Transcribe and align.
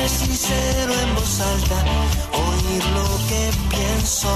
Ponerme 0.00 0.08
sincero 0.08 0.94
en 0.94 1.14
voz 1.14 1.40
alta, 1.40 1.84
oír 2.32 2.84
lo 2.86 3.04
que 3.28 3.50
pienso. 3.68 4.30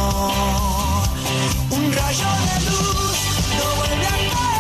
Un 1.70 1.92
rayo 1.92 2.26
de 2.44 2.70
luz 2.70 3.18
no 3.56 3.76
vuelve 3.76 4.06
a 4.06 4.10
caer 4.10 4.53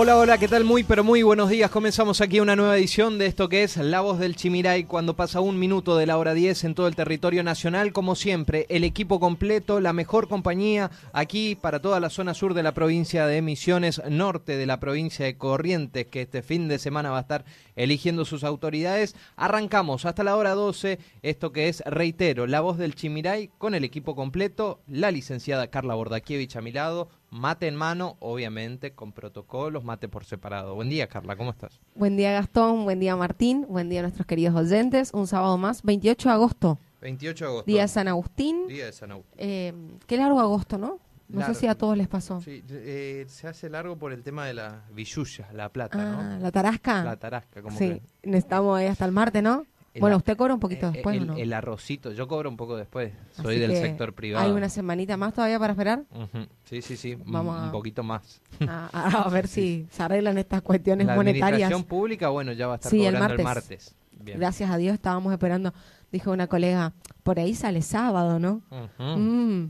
Hola, 0.00 0.16
hola, 0.16 0.38
¿qué 0.38 0.46
tal? 0.46 0.62
Muy, 0.62 0.84
pero 0.84 1.02
muy 1.02 1.24
buenos 1.24 1.50
días. 1.50 1.72
Comenzamos 1.72 2.20
aquí 2.20 2.38
una 2.38 2.54
nueva 2.54 2.78
edición 2.78 3.18
de 3.18 3.26
esto 3.26 3.48
que 3.48 3.64
es 3.64 3.76
La 3.78 4.00
Voz 4.00 4.20
del 4.20 4.36
Chimiray, 4.36 4.84
cuando 4.84 5.16
pasa 5.16 5.40
un 5.40 5.58
minuto 5.58 5.96
de 5.96 6.06
la 6.06 6.18
hora 6.18 6.34
10 6.34 6.62
en 6.62 6.76
todo 6.76 6.86
el 6.86 6.94
territorio 6.94 7.42
nacional. 7.42 7.92
Como 7.92 8.14
siempre, 8.14 8.66
el 8.68 8.84
equipo 8.84 9.18
completo, 9.18 9.80
la 9.80 9.92
mejor 9.92 10.28
compañía 10.28 10.92
aquí 11.12 11.56
para 11.56 11.80
toda 11.80 11.98
la 11.98 12.10
zona 12.10 12.34
sur 12.34 12.54
de 12.54 12.62
la 12.62 12.74
provincia 12.74 13.26
de 13.26 13.42
Misiones, 13.42 14.00
norte 14.08 14.56
de 14.56 14.66
la 14.66 14.78
provincia 14.78 15.26
de 15.26 15.36
Corrientes, 15.36 16.06
que 16.06 16.22
este 16.22 16.42
fin 16.42 16.68
de 16.68 16.78
semana 16.78 17.10
va 17.10 17.18
a 17.18 17.22
estar 17.22 17.44
eligiendo 17.74 18.24
sus 18.24 18.44
autoridades. 18.44 19.16
Arrancamos 19.34 20.04
hasta 20.04 20.22
la 20.22 20.36
hora 20.36 20.54
12, 20.54 21.00
esto 21.22 21.50
que 21.50 21.68
es, 21.68 21.82
reitero, 21.84 22.46
La 22.46 22.60
Voz 22.60 22.78
del 22.78 22.94
Chimiray 22.94 23.50
con 23.58 23.74
el 23.74 23.82
equipo 23.82 24.14
completo, 24.14 24.78
la 24.86 25.10
licenciada 25.10 25.66
Carla 25.66 25.96
Bordakiewicz 25.96 26.54
a 26.54 26.60
mi 26.60 26.70
lado, 26.70 27.08
mate 27.30 27.66
en 27.68 27.76
mano, 27.76 28.16
obviamente 28.20 28.92
con 28.92 29.12
protocolos, 29.12 29.84
mate 29.84 30.08
por 30.08 30.24
separado. 30.24 30.74
Buen 30.74 30.88
día, 30.88 31.06
Carla, 31.08 31.36
¿cómo 31.36 31.50
estás? 31.50 31.80
Buen 31.94 32.16
día 32.16 32.32
Gastón, 32.32 32.84
buen 32.84 33.00
día 33.00 33.16
Martín, 33.16 33.66
buen 33.68 33.88
día 33.88 34.00
a 34.00 34.02
nuestros 34.02 34.26
queridos 34.26 34.54
oyentes. 34.54 35.10
Un 35.12 35.26
sábado 35.26 35.56
más, 35.58 35.82
28 35.82 36.28
de 36.28 36.34
agosto, 36.34 36.78
28 37.00 37.44
de 37.44 37.50
agosto. 37.50 37.66
día 37.70 37.82
de 37.82 37.88
San 37.88 38.08
Agustín. 38.08 38.66
Día 38.68 38.86
de 38.86 38.92
San 38.92 39.10
Agustín. 39.12 39.34
Eh, 39.38 39.72
qué 40.06 40.16
largo 40.16 40.40
agosto, 40.40 40.78
¿no? 40.78 40.98
No 41.28 41.40
Largo. 41.40 41.54
sé 41.54 41.60
si 41.60 41.66
a 41.66 41.74
todos 41.74 41.94
les 41.94 42.08
pasó. 42.08 42.40
Sí, 42.40 42.64
eh, 42.70 43.26
se 43.28 43.48
hace 43.48 43.68
largo 43.68 43.96
por 43.98 44.12
el 44.14 44.22
tema 44.22 44.46
de 44.46 44.54
la 44.54 44.84
villuya, 44.94 45.46
la 45.52 45.68
plata, 45.68 45.98
ah, 46.00 46.22
¿no? 46.22 46.38
¿la 46.38 46.50
tarasca? 46.50 47.04
La 47.04 47.16
tarasca, 47.16 47.60
como 47.60 47.76
sí, 47.76 48.00
que... 48.22 48.28
necesitamos 48.30 48.78
ahí 48.78 48.86
hasta 48.86 49.04
el 49.04 49.12
martes, 49.12 49.42
¿no? 49.42 49.66
El 49.94 50.00
bueno, 50.00 50.16
usted 50.18 50.36
cobra 50.36 50.54
un 50.54 50.60
poquito 50.60 50.88
eh, 50.88 50.92
después, 50.92 51.18
¿o 51.18 51.20
el, 51.22 51.26
¿no? 51.26 51.36
el 51.36 51.52
arrocito, 51.52 52.12
yo 52.12 52.28
cobro 52.28 52.48
un 52.50 52.56
poco 52.56 52.76
después, 52.76 53.12
soy 53.32 53.56
Así 53.56 53.58
del 53.60 53.72
sector 53.76 54.12
privado. 54.12 54.44
¿Hay 54.46 54.52
una 54.52 54.68
semanita 54.68 55.16
más 55.16 55.34
todavía 55.34 55.58
para 55.58 55.72
esperar? 55.72 56.04
Ujú, 56.14 56.46
Sí, 56.64 56.82
sí, 56.82 56.96
sí, 56.96 57.14
un- 57.14 57.32
Vamos 57.32 57.58
un, 57.58 57.68
a- 57.68 57.72
poquito 57.72 58.02
más. 58.02 58.40
A, 58.68 58.88
a- 58.92 59.22
a 59.22 59.28
ver 59.30 59.48
si 59.48 59.86
se 59.90 60.02
arreglan 60.02 60.36
estas 60.38 60.62
cuestiones 60.62 61.06
La 61.06 61.16
monetarias. 61.16 61.46
administración 61.46 61.84
pública, 61.84 62.28
bueno, 62.28 62.52
ya 62.52 62.66
va 62.66 62.74
a 62.74 62.76
estar 62.76 62.90
Sí, 62.90 63.04
el 63.04 63.14
cobrando 63.14 63.34
el 63.34 63.42
martes. 63.42 63.68
martes. 63.88 63.94
Bien. 64.24 64.38
Gracias 64.38 64.70
a 64.70 64.76
Dios 64.76 64.94
estábamos 64.94 65.32
esperando. 65.32 65.72
Dijo 66.12 66.30
una 66.32 66.46
colega, 66.46 66.92
por 67.22 67.38
ahí 67.38 67.54
sale 67.54 67.82
sábado, 67.82 68.38
¿no? 68.38 68.62
Ujú, 68.70 69.18
Mm, 69.18 69.68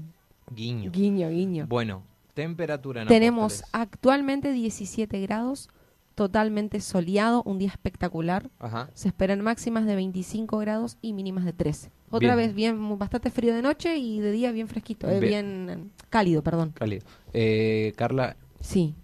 Guiño. 0.51 0.91
guiño, 0.91 1.29
guiño. 1.31 1.67
Bueno, 1.69 2.03
temperatura 2.35 3.03
en 3.03 3.09
Tenemos 3.09 3.61
Apóstoles. 3.61 3.75
actualmente 3.91 4.53
17 4.53 5.21
grados, 5.21 5.69
totalmente 6.19 6.81
soleado, 6.81 7.45
un 7.45 7.59
día 7.61 7.69
espectacular. 7.69 8.51
Ajá. 8.59 8.91
Se 8.93 9.07
esperan 9.07 9.41
máximas 9.41 9.87
de 9.87 9.95
25 9.95 10.59
grados 10.59 10.99
y 11.01 11.13
mínimas 11.13 11.45
de 11.45 11.53
13. 11.53 11.93
Otra 12.11 12.35
Bien. 12.35 12.49
vez 12.49 12.55
bien, 12.57 12.99
bastante 12.99 13.31
frío 13.31 13.55
de 13.55 13.63
noche 13.63 13.99
y 13.99 14.19
de 14.19 14.33
día 14.33 14.51
bien 14.51 14.67
fresquito, 14.67 15.09
eh, 15.09 15.21
Bien. 15.21 15.67
bien 15.67 15.71
eh, 15.71 16.03
cálido, 16.11 16.43
perdón. 16.43 16.73
Cálido. 16.75 17.07
Eh, 17.33 17.93
Carla, 17.95 18.37
Sí, 18.61 18.97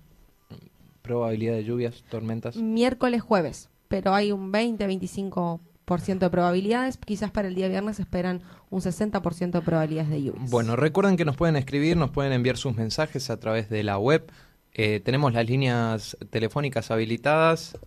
probabilidad 1.02 1.54
de 1.54 1.62
lluvias, 1.62 2.02
tormentas. 2.10 2.56
miércoles, 2.56 3.22
jueves, 3.22 3.69
pero 3.86 4.12
hay 4.12 4.32
un 4.32 4.50
20-25% 4.52 6.19
de 6.19 6.31
probabilidades. 6.31 6.96
Quizás 6.96 7.31
para 7.31 7.46
el 7.46 7.54
día 7.54 7.69
viernes 7.69 8.00
esperan 8.00 8.41
un 8.70 8.81
60% 8.81 9.52
de 9.52 9.60
probabilidades 9.62 10.10
de 10.10 10.20
lluvias. 10.20 10.50
Bueno, 10.50 10.75
recuerden 10.75 11.16
que 11.16 11.25
nos 11.25 11.36
pueden 11.36 11.54
escribir, 11.54 11.96
nos 11.96 12.10
pueden 12.10 12.32
enviar 12.32 12.56
sus 12.56 12.75
mensajes 12.75 13.31
a 13.31 13.38
través 13.38 13.70
de 13.70 13.84
la 13.84 13.98
web. 13.98 14.32
Eh, 14.75 15.01
tenemos 15.05 15.33
las 15.33 15.47
líneas 15.47 16.17
telefónicas 16.31 16.91
habilitadas. 16.91 17.79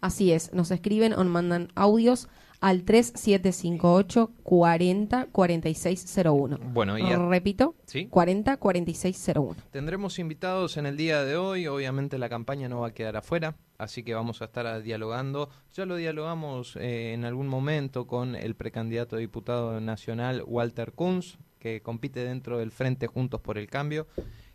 Así 0.00 0.32
es, 0.32 0.52
nos 0.52 0.70
escriben 0.72 1.12
o 1.12 1.22
mandan 1.24 1.68
audios 1.76 2.28
al 2.60 2.82
3758 2.84 4.30
40 4.42 5.26
4601. 5.32 6.58
Bueno, 6.72 6.98
y 6.98 7.02
a- 7.02 7.18
Repito, 7.18 7.74
¿sí? 7.86 8.06
40 8.06 8.56
4601. 8.56 9.56
tendremos 9.70 10.18
invitados 10.18 10.76
en 10.76 10.86
el 10.86 10.96
día 10.96 11.24
de 11.24 11.36
hoy. 11.36 11.66
Obviamente 11.66 12.18
la 12.18 12.28
campaña 12.28 12.68
no 12.68 12.80
va 12.80 12.88
a 12.88 12.94
quedar 12.94 13.16
afuera, 13.16 13.56
así 13.78 14.02
que 14.02 14.14
vamos 14.14 14.42
a 14.42 14.46
estar 14.46 14.82
dialogando. 14.82 15.50
Ya 15.74 15.86
lo 15.86 15.96
dialogamos 15.96 16.76
eh, 16.76 17.12
en 17.14 17.24
algún 17.24 17.48
momento 17.48 18.06
con 18.06 18.34
el 18.34 18.54
precandidato 18.54 19.16
a 19.16 19.18
diputado 19.20 19.80
nacional 19.80 20.42
Walter 20.46 20.92
Kunz, 20.92 21.38
que 21.58 21.80
compite 21.80 22.24
dentro 22.24 22.58
del 22.58 22.72
Frente 22.72 23.06
Juntos 23.06 23.40
por 23.40 23.56
el 23.58 23.68
Cambio 23.68 24.06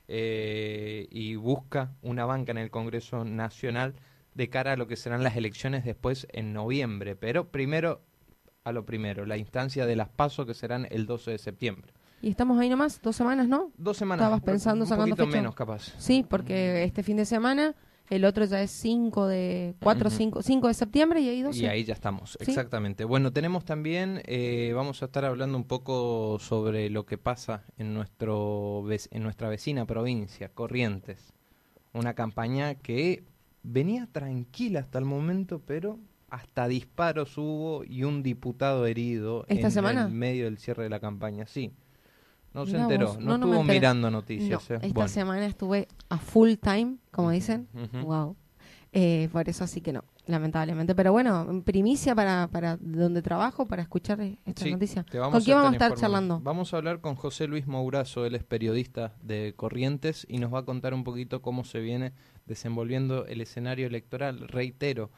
eh, 0.08 1.08
y 1.12 1.36
busca 1.36 1.94
una 2.02 2.26
banca 2.26 2.52
en 2.52 2.58
el 2.58 2.72
Congreso 2.72 3.26
Nacional 3.26 3.96
de 4.34 4.50
cara 4.50 4.74
a 4.74 4.78
lo 4.78 4.88
que 4.88 4.96
serán 4.96 5.24
las 5.24 5.36
elecciones 5.36 5.84
después 5.84 6.28
en 6.32 6.54
noviembre. 6.54 7.16
Pero 7.16 7.50
primero, 7.50 8.02
a 8.64 8.72
lo 8.72 8.86
primero, 8.86 9.26
la 9.26 9.38
instancia 9.38 9.86
de 9.86 9.96
las 9.96 10.10
PASO 10.10 10.46
que 10.46 10.54
serán 10.54 10.88
el 10.92 11.06
12 11.08 11.32
de 11.32 11.38
septiembre. 11.38 11.94
Y 12.22 12.30
estamos 12.30 12.60
ahí 12.60 12.70
nomás, 12.70 13.02
dos 13.02 13.16
semanas, 13.16 13.48
¿no? 13.48 13.72
Dos 13.78 13.98
semanas. 13.98 14.24
Estabas 14.24 14.42
pensando 14.42 14.86
un 14.86 14.90
sacando 14.90 15.10
poquito 15.16 15.26
fecha. 15.28 15.38
menos 15.38 15.56
capaz. 15.56 15.94
Sí, 15.98 16.26
porque 16.28 16.84
este 16.84 17.04
fin 17.04 17.18
de 17.18 17.26
semana, 17.26 17.76
el 18.10 18.26
otro 18.26 18.46
ya 18.46 18.62
es 18.62 18.72
5 18.72 19.28
de, 19.28 19.76
4, 19.82 20.08
Ujú. 20.08 20.18
5, 20.18 20.42
5 20.42 20.68
de 20.68 20.74
septiembre 20.74 21.20
y 21.22 21.30
ahí 21.30 21.42
12. 21.42 21.60
Y 21.60 21.66
ahí 21.66 21.84
ya 21.84 21.94
estamos, 21.94 22.38
Sí. 22.42 22.50
exactamente. 22.52 23.04
Bueno, 23.04 23.32
tenemos 23.34 23.66
también, 23.66 24.22
eh, 24.26 24.72
vamos 24.76 25.02
a 25.02 25.06
estar 25.06 25.26
hablando 25.26 25.58
un 25.58 25.66
poco 25.66 26.38
sobre 26.40 26.90
lo 26.90 27.06
que 27.06 27.18
pasa 27.18 27.64
en, 27.78 27.94
nuestro, 27.94 28.84
en 28.90 29.24
nuestra 29.24 29.50
vecina 29.50 29.86
provincia, 29.86 30.50
Corrientes. 30.50 31.34
Una 31.94 32.14
campaña 32.14 32.76
que 32.76 33.24
venía 33.64 34.08
tranquila 34.12 34.80
hasta 34.82 35.00
el 35.00 35.06
momento, 35.06 35.62
pero 35.66 36.00
hasta 36.30 36.68
disparos 36.68 37.38
hubo 37.38 37.84
y 37.86 38.04
un 38.04 38.22
diputado 38.24 38.86
herido 38.86 39.46
¿Esta 39.48 39.68
en 39.68 39.72
semana? 39.72 40.06
el 40.08 40.12
medio 40.14 40.46
del 40.46 40.58
cierre 40.58 40.84
de 40.84 40.90
la 40.90 41.00
campaña. 41.00 41.46
Sí, 41.48 41.72
no 42.58 42.66
se 42.66 42.78
enteró, 42.78 43.08
vos. 43.08 43.20
no, 43.20 43.36
estuvo 43.36 43.64
mirando 43.64 44.10
No, 44.12 44.18
noticias. 44.18 44.70
eh. 44.72 44.76
esta 44.76 44.88
Bueno. 44.94 45.08
semana 45.08 45.46
estuve 45.46 45.88
a 46.10 46.18
full 46.18 46.54
time, 46.62 46.98
como 47.12 47.32
dicen. 47.32 47.68
Wow. 48.04 48.36
Eh, 48.94 49.30
por 49.32 49.48
eso 49.48 49.64
así 49.66 49.82
que 49.82 49.92
no, 49.94 50.04
lamentablemente. 50.26 50.96
Pero 50.96 51.12
bueno, 51.12 51.62
primicia 51.66 52.16
para, 52.16 52.48
para 52.52 52.78
donde 52.78 53.22
trabajo, 53.22 53.68
para 53.68 53.82
escuchar 53.84 54.20
esta 54.22 54.64
Sí, 54.64 54.72
noticia. 54.72 55.04
¿Con 55.04 55.42
quién 55.42 55.58
vamos 55.58 55.72
a 55.74 55.76
estar 55.76 55.94
charlando? 55.96 56.40
Vamos 56.42 56.74
a 56.74 56.78
hablar 56.78 57.00
con 57.02 57.16
José 57.16 57.48
Luis 57.48 57.68
Mourazo, 57.68 58.26
él 58.26 58.34
es 58.34 58.44
periodista 58.44 59.14
de 59.22 59.54
Corrientes 59.56 60.26
y 60.30 60.40
nos 60.40 60.52
va 60.54 60.60
a 60.60 60.64
contar 60.66 60.94
un 60.94 61.04
poquito 61.04 61.42
cómo 61.42 61.64
se 61.64 61.80
viene 61.80 62.14
desenvolviendo 62.48 63.26
el 63.28 63.42
escenario 63.42 63.86
electoral. 63.88 64.48
Reitero, 64.48 65.12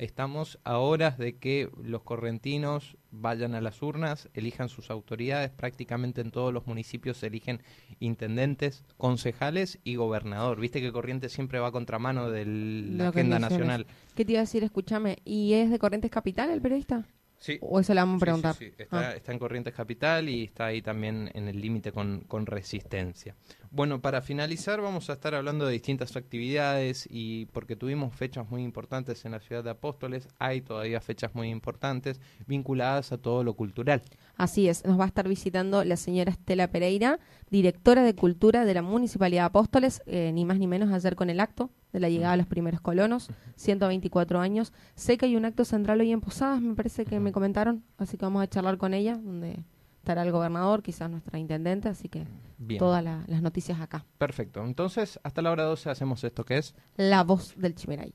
estamos 0.00 0.58
a 0.64 0.78
horas 0.78 1.18
de 1.18 1.36
que 1.36 1.68
los 1.82 2.02
correntinos 2.02 2.96
vayan 3.10 3.54
a 3.54 3.60
las 3.60 3.82
urnas, 3.82 4.28
elijan 4.34 4.68
sus 4.68 4.90
autoridades, 4.90 5.50
prácticamente 5.50 6.20
en 6.22 6.30
todos 6.30 6.52
los 6.52 6.66
municipios 6.66 7.18
se 7.18 7.26
eligen 7.28 7.60
intendentes, 8.00 8.82
concejales 8.96 9.78
y 9.84 9.96
gobernador. 9.96 10.58
Viste 10.58 10.80
que 10.80 10.90
Corrientes 10.92 11.32
siempre 11.32 11.58
va 11.58 11.68
a 11.68 11.72
contramano 11.72 12.30
de 12.30 12.46
la 12.46 13.04
Lo 13.04 13.10
agenda 13.10 13.38
nacional. 13.38 13.86
¿Qué 14.14 14.24
te 14.24 14.32
iba 14.32 14.40
a 14.40 14.44
decir? 14.44 14.64
Escúchame, 14.64 15.18
¿y 15.24 15.52
es 15.54 15.70
de 15.70 15.78
Corrientes 15.78 16.10
Capital 16.10 16.50
el 16.50 16.60
periodista? 16.62 17.04
Sí. 17.38 17.58
¿O 17.62 17.80
eso 17.80 17.94
le 17.94 18.00
vamos 18.00 18.16
a 18.16 18.18
Sí, 18.18 18.20
preguntar? 18.24 18.54
sí, 18.54 18.66
sí. 18.70 18.82
Está, 18.82 19.10
Ah. 19.10 19.12
está 19.16 19.32
en 19.32 19.38
Corrientes 19.38 19.72
Capital 19.74 20.28
y 20.28 20.44
está 20.44 20.66
ahí 20.66 20.82
también 20.82 21.30
en 21.34 21.48
el 21.48 21.60
límite 21.60 21.90
con, 21.92 22.20
con 22.28 22.44
Resistencia. 22.46 23.34
Bueno, 23.72 24.00
para 24.00 24.20
finalizar 24.20 24.80
vamos 24.80 25.10
a 25.10 25.12
estar 25.12 25.32
hablando 25.32 25.64
de 25.64 25.72
distintas 25.72 26.16
actividades 26.16 27.06
y 27.08 27.46
porque 27.46 27.76
tuvimos 27.76 28.12
fechas 28.12 28.50
muy 28.50 28.64
importantes 28.64 29.24
en 29.24 29.30
la 29.30 29.38
ciudad 29.38 29.62
de 29.62 29.70
Apóstoles, 29.70 30.26
hay 30.40 30.60
todavía 30.60 31.00
fechas 31.00 31.36
muy 31.36 31.50
importantes 31.50 32.20
vinculadas 32.48 33.12
a 33.12 33.18
todo 33.18 33.44
lo 33.44 33.54
cultural. 33.54 34.02
Así 34.36 34.68
es, 34.68 34.84
nos 34.84 34.98
va 34.98 35.04
a 35.04 35.06
estar 35.06 35.28
visitando 35.28 35.84
la 35.84 35.96
señora 35.96 36.32
Estela 36.32 36.68
Pereira, 36.72 37.20
directora 37.48 38.02
de 38.02 38.16
Cultura 38.16 38.64
de 38.64 38.74
la 38.74 38.82
Municipalidad 38.82 39.42
de 39.42 39.46
Apóstoles, 39.46 40.02
eh, 40.06 40.32
ni 40.34 40.44
más 40.44 40.58
ni 40.58 40.66
menos 40.66 40.90
ayer 40.92 41.14
con 41.14 41.30
el 41.30 41.38
acto 41.38 41.70
de 41.92 42.00
la 42.00 42.08
llegada 42.08 42.32
de 42.32 42.38
los 42.38 42.48
primeros 42.48 42.80
colonos, 42.80 43.30
124 43.54 44.40
años. 44.40 44.72
Sé 44.96 45.16
que 45.16 45.26
hay 45.26 45.36
un 45.36 45.44
acto 45.44 45.64
central 45.64 46.00
hoy 46.00 46.10
en 46.10 46.20
Posadas, 46.20 46.60
me 46.60 46.74
parece 46.74 47.04
que 47.04 47.20
me 47.20 47.30
comentaron, 47.30 47.84
así 47.98 48.16
que 48.16 48.24
vamos 48.24 48.42
a 48.42 48.48
charlar 48.48 48.78
con 48.78 48.94
ella, 48.94 49.14
donde 49.14 49.62
estará 50.00 50.22
el 50.22 50.32
gobernador, 50.32 50.82
quizás 50.82 51.10
nuestra 51.10 51.38
intendente, 51.38 51.88
así 51.88 52.08
que 52.08 52.26
Bien. 52.58 52.78
todas 52.78 53.04
la- 53.04 53.22
las 53.26 53.42
noticias 53.42 53.80
acá. 53.80 54.04
Perfecto. 54.18 54.64
Entonces, 54.64 55.20
hasta 55.22 55.42
la 55.42 55.50
hora 55.50 55.64
12 55.64 55.90
hacemos 55.90 56.24
esto 56.24 56.44
que 56.44 56.58
es 56.58 56.74
La 56.96 57.22
voz 57.22 57.54
del 57.56 57.74
Chimeray. 57.74 58.14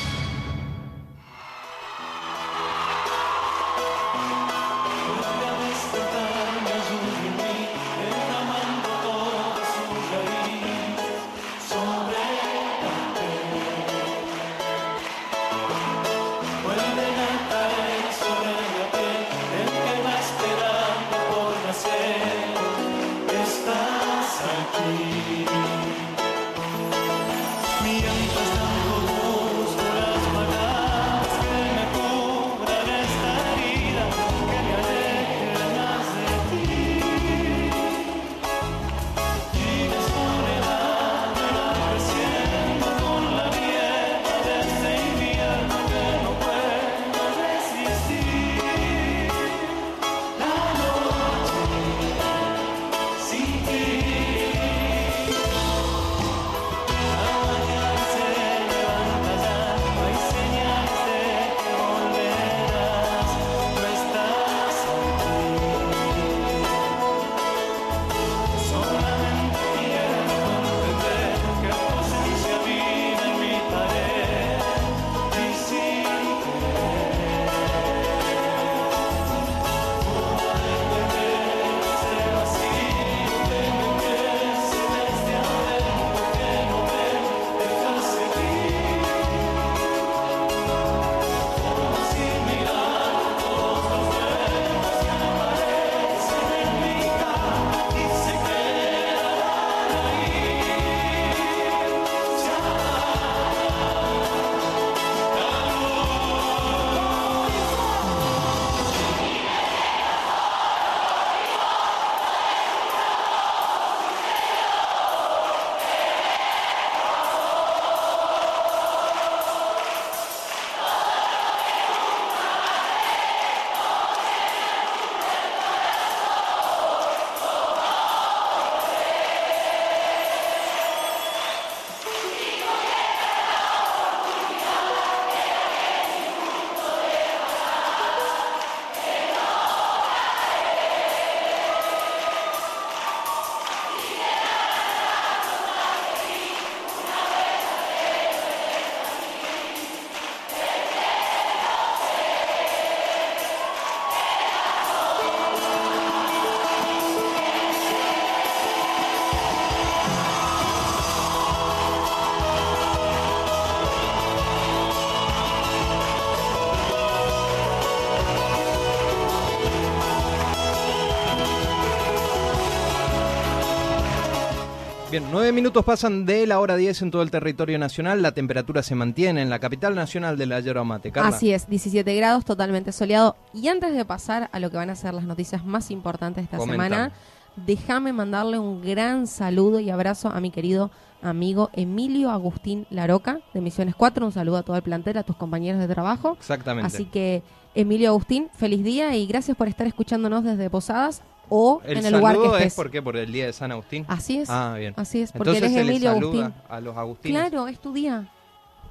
nueve 175.31 175.51
minutos 175.51 175.85
pasan 175.85 176.25
de 176.25 176.45
la 176.45 176.59
hora 176.59 176.75
10 176.75 177.03
en 177.03 177.11
todo 177.11 177.21
el 177.21 177.31
territorio 177.31 177.79
nacional. 177.79 178.21
La 178.21 178.33
temperatura 178.33 178.83
se 178.83 178.95
mantiene 178.95 179.41
en 179.41 179.49
la 179.49 179.59
capital 179.59 179.95
nacional 179.95 180.37
de 180.37 180.45
la 180.45 180.59
yerba 180.59 180.83
mate. 180.83 181.11
Carla. 181.11 181.35
Así 181.35 181.53
es, 181.53 181.67
17 181.69 182.15
grados, 182.15 182.45
totalmente 182.45 182.91
soleado. 182.91 183.35
Y 183.53 183.67
antes 183.69 183.95
de 183.95 184.05
pasar 184.05 184.49
a 184.51 184.59
lo 184.59 184.69
que 184.69 184.77
van 184.77 184.89
a 184.89 184.95
ser 184.95 185.13
las 185.13 185.23
noticias 185.23 185.65
más 185.65 185.89
importantes 185.89 186.49
de 186.49 186.57
esta 186.57 186.65
semana, 186.65 187.11
déjame 187.55 188.13
mandarle 188.13 188.59
un 188.59 188.81
gran 188.81 189.25
saludo 189.27 189.79
y 189.79 189.89
abrazo 189.89 190.29
a 190.29 190.39
mi 190.41 190.51
querido 190.51 190.91
amigo 191.21 191.69
Emilio 191.73 192.31
Agustín 192.31 192.87
Laroca 192.89 193.39
de 193.53 193.61
Misiones 193.61 193.95
4. 193.95 194.25
Un 194.25 194.31
saludo 194.31 194.57
a 194.57 194.63
todo 194.63 194.75
el 194.75 194.83
plantel, 194.83 195.17
a 195.17 195.23
tus 195.23 195.35
compañeros 195.35 195.79
de 195.79 195.87
trabajo. 195.87 196.35
Exactamente. 196.37 196.87
Así 196.87 197.05
que, 197.05 197.43
Emilio 197.73 198.09
Agustín, 198.09 198.49
feliz 198.53 198.83
día 198.83 199.15
y 199.15 199.25
gracias 199.27 199.55
por 199.55 199.69
estar 199.69 199.87
escuchándonos 199.87 200.43
desde 200.43 200.69
Posadas 200.69 201.21
o 201.53 201.81
el 201.83 201.97
en 201.97 202.05
el 202.05 202.13
lugar 202.13 202.37
que 202.37 202.45
estés. 202.47 202.65
es 202.67 202.73
porque 202.75 203.01
por 203.01 203.17
el 203.17 203.29
día 203.31 203.45
de 203.45 203.53
San 203.53 203.71
Agustín. 203.73 204.05
Así 204.07 204.37
es. 204.39 204.49
Ah, 204.49 204.73
bien. 204.79 204.93
Así 204.95 205.21
es, 205.21 205.33
porque 205.33 205.49
Entonces 205.51 205.77
él 205.77 205.83
es 205.83 205.89
Emilio 205.89 206.11
Agustín. 206.11 206.53
a 206.69 206.79
los 206.79 206.95
agustines. 206.97 207.37
Claro, 207.49 207.67
es 207.67 207.77
tu 207.79 207.91
día. 207.93 208.31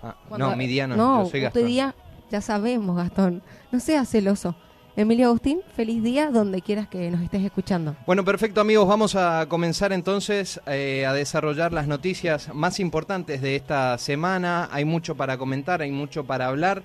Ah, 0.02 0.14
Cuando- 0.28 0.50
no, 0.50 0.56
mi 0.56 0.66
día 0.66 0.86
no, 0.86 0.94
No, 0.96 1.24
yo 1.24 1.30
soy 1.30 1.40
tu 1.40 1.44
Gastón. 1.44 1.66
día, 1.66 1.94
Ya 2.30 2.40
sabemos, 2.40 2.96
Gastón. 2.96 3.42
No 3.72 3.80
seas 3.80 4.08
celoso. 4.08 4.54
Emilio 4.96 5.28
Agustín, 5.28 5.60
feliz 5.74 6.02
día 6.02 6.30
donde 6.30 6.60
quieras 6.62 6.86
que 6.88 7.10
nos 7.10 7.22
estés 7.22 7.42
escuchando. 7.44 7.96
Bueno, 8.06 8.24
perfecto 8.24 8.60
amigos, 8.60 8.86
vamos 8.86 9.16
a 9.16 9.46
comenzar 9.48 9.92
entonces 9.92 10.60
eh, 10.66 11.06
a 11.06 11.12
desarrollar 11.12 11.72
las 11.72 11.86
noticias 11.86 12.54
más 12.54 12.78
importantes 12.78 13.40
de 13.40 13.56
esta 13.56 13.96
semana. 13.98 14.68
Hay 14.70 14.84
mucho 14.84 15.16
para 15.16 15.38
comentar, 15.38 15.80
hay 15.82 15.90
mucho 15.90 16.24
para 16.24 16.46
hablar. 16.48 16.82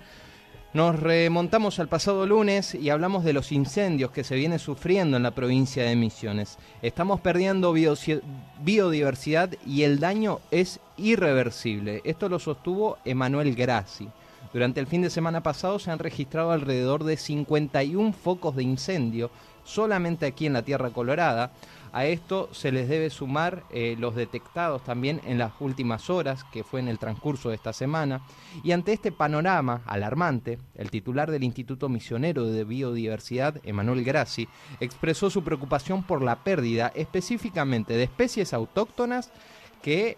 Nos 0.75 0.99
remontamos 0.99 1.79
al 1.79 1.87
pasado 1.87 2.25
lunes 2.25 2.75
y 2.75 2.89
hablamos 2.89 3.23
de 3.23 3.31
los 3.31 3.53
incendios 3.53 4.11
que 4.11 4.25
se 4.25 4.35
vienen 4.35 4.59
sufriendo 4.59 5.15
en 5.15 5.23
la 5.23 5.31
provincia 5.31 5.85
de 5.85 5.95
Misiones. 5.95 6.57
Estamos 6.81 7.21
perdiendo 7.21 7.71
biodiversidad 7.71 9.51
y 9.65 9.83
el 9.83 10.01
daño 10.01 10.41
es 10.51 10.81
irreversible. 10.97 12.01
Esto 12.03 12.27
lo 12.27 12.39
sostuvo 12.39 12.97
Emanuel 13.05 13.55
Grassi. 13.55 14.09
Durante 14.51 14.81
el 14.81 14.87
fin 14.87 15.01
de 15.01 15.09
semana 15.09 15.41
pasado 15.41 15.79
se 15.79 15.91
han 15.91 15.99
registrado 15.99 16.51
alrededor 16.51 17.05
de 17.05 17.15
51 17.15 18.11
focos 18.11 18.57
de 18.57 18.63
incendio 18.63 19.31
solamente 19.63 20.25
aquí 20.25 20.45
en 20.45 20.53
la 20.53 20.63
Tierra 20.63 20.89
Colorada. 20.89 21.51
A 21.95 22.05
esto 22.07 22.49
se 22.51 22.73
les 22.73 22.89
debe 22.89 23.09
sumar 23.09 23.63
eh, 23.69 23.95
los 23.97 24.15
detectados 24.15 24.83
también 24.83 25.21
en 25.23 25.37
las 25.37 25.53
últimas 25.61 26.09
horas, 26.09 26.43
que 26.51 26.65
fue 26.65 26.81
en 26.81 26.89
el 26.89 26.99
transcurso 26.99 27.47
de 27.47 27.55
esta 27.55 27.71
semana. 27.71 28.21
Y 28.65 28.73
ante 28.73 28.91
este 28.91 29.13
panorama 29.13 29.81
alarmante, 29.85 30.59
el 30.75 30.91
titular 30.91 31.31
del 31.31 31.45
Instituto 31.45 31.87
Misionero 31.87 32.47
de 32.47 32.65
Biodiversidad, 32.65 33.61
Emanuel 33.63 34.03
Grassi, 34.03 34.45
expresó 34.81 35.29
su 35.29 35.41
preocupación 35.45 36.03
por 36.03 36.21
la 36.21 36.43
pérdida 36.43 36.91
específicamente 36.93 37.93
de 37.93 38.03
especies 38.03 38.53
autóctonas 38.53 39.31
que 39.81 40.17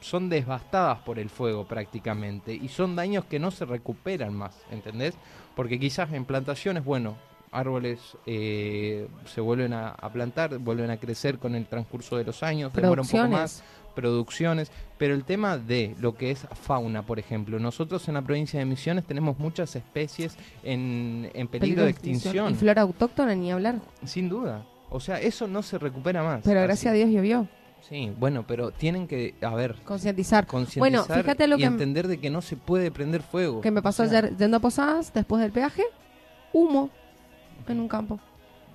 son 0.00 0.30
devastadas 0.30 1.00
por 1.00 1.18
el 1.18 1.28
fuego 1.28 1.68
prácticamente 1.68 2.54
y 2.54 2.68
son 2.68 2.96
daños 2.96 3.26
que 3.26 3.38
no 3.38 3.50
se 3.50 3.66
recuperan 3.66 4.32
más, 4.32 4.56
¿entendés? 4.70 5.14
Porque 5.54 5.78
quizás 5.78 6.10
en 6.14 6.24
plantaciones, 6.24 6.86
bueno, 6.86 7.16
árboles 7.52 8.16
eh, 8.26 9.08
se 9.26 9.40
vuelven 9.40 9.72
a, 9.72 9.94
plantar, 10.12 10.58
vuelven 10.58 10.90
a 10.90 10.98
crecer 10.98 11.38
con 11.38 11.54
el 11.54 11.66
transcurso 11.66 12.16
de 12.16 12.24
los 12.24 12.42
años, 12.42 12.72
demora 12.72 13.02
un 13.02 13.08
poco 13.08 13.28
más, 13.28 13.62
producciones, 13.94 14.70
pero 14.96 15.14
el 15.14 15.24
tema 15.24 15.58
de 15.58 15.96
lo 15.98 16.14
que 16.14 16.30
es 16.30 16.46
fauna, 16.62 17.04
por 17.04 17.18
ejemplo, 17.18 17.58
nosotros 17.58 18.06
en 18.08 18.14
la 18.14 18.22
provincia 18.22 18.58
de 18.60 18.64
Misiones 18.64 19.04
tenemos 19.04 19.38
muchas 19.38 19.74
especies 19.74 20.36
en, 20.62 21.30
en 21.34 21.48
peligro, 21.48 21.84
de 21.84 21.90
extinción. 21.90 22.52
Y 22.52 22.54
flora 22.54 22.82
autóctona, 22.82 23.34
ni 23.34 23.50
hablar. 23.50 23.80
Sin 24.04 24.28
duda. 24.28 24.64
O 24.90 25.00
sea, 25.00 25.20
eso 25.20 25.46
no 25.48 25.62
se 25.62 25.78
recupera 25.78 26.22
más. 26.22 26.42
Pero 26.44 26.62
gracias 26.62 26.92
a 26.92 26.94
Dios 26.94 27.10
llovió. 27.10 27.48
Sí, 27.80 28.12
bueno, 28.18 28.44
pero 28.46 28.70
tienen 28.70 29.06
que, 29.06 29.34
a 29.40 29.54
ver, 29.54 29.76
concientizar. 29.84 30.46
Bueno, 30.76 31.04
fíjate 31.04 31.46
lo 31.46 31.56
y 31.56 31.60
que 31.60 31.64
entender 31.64 32.08
de 32.08 32.18
que 32.18 32.30
no 32.30 32.42
se 32.42 32.56
puede 32.56 32.90
prender 32.90 33.22
fuego. 33.22 33.60
Que 33.60 33.70
me 33.70 33.82
pasó 33.82 34.02
ayer 34.02 34.36
yendo 34.36 34.58
a 34.58 34.60
Posadas, 34.60 35.12
después 35.12 35.42
del 35.42 35.52
peaje, 35.52 35.84
humo 36.52 36.90
en 37.72 37.80
un 37.80 37.88
campo. 37.88 38.18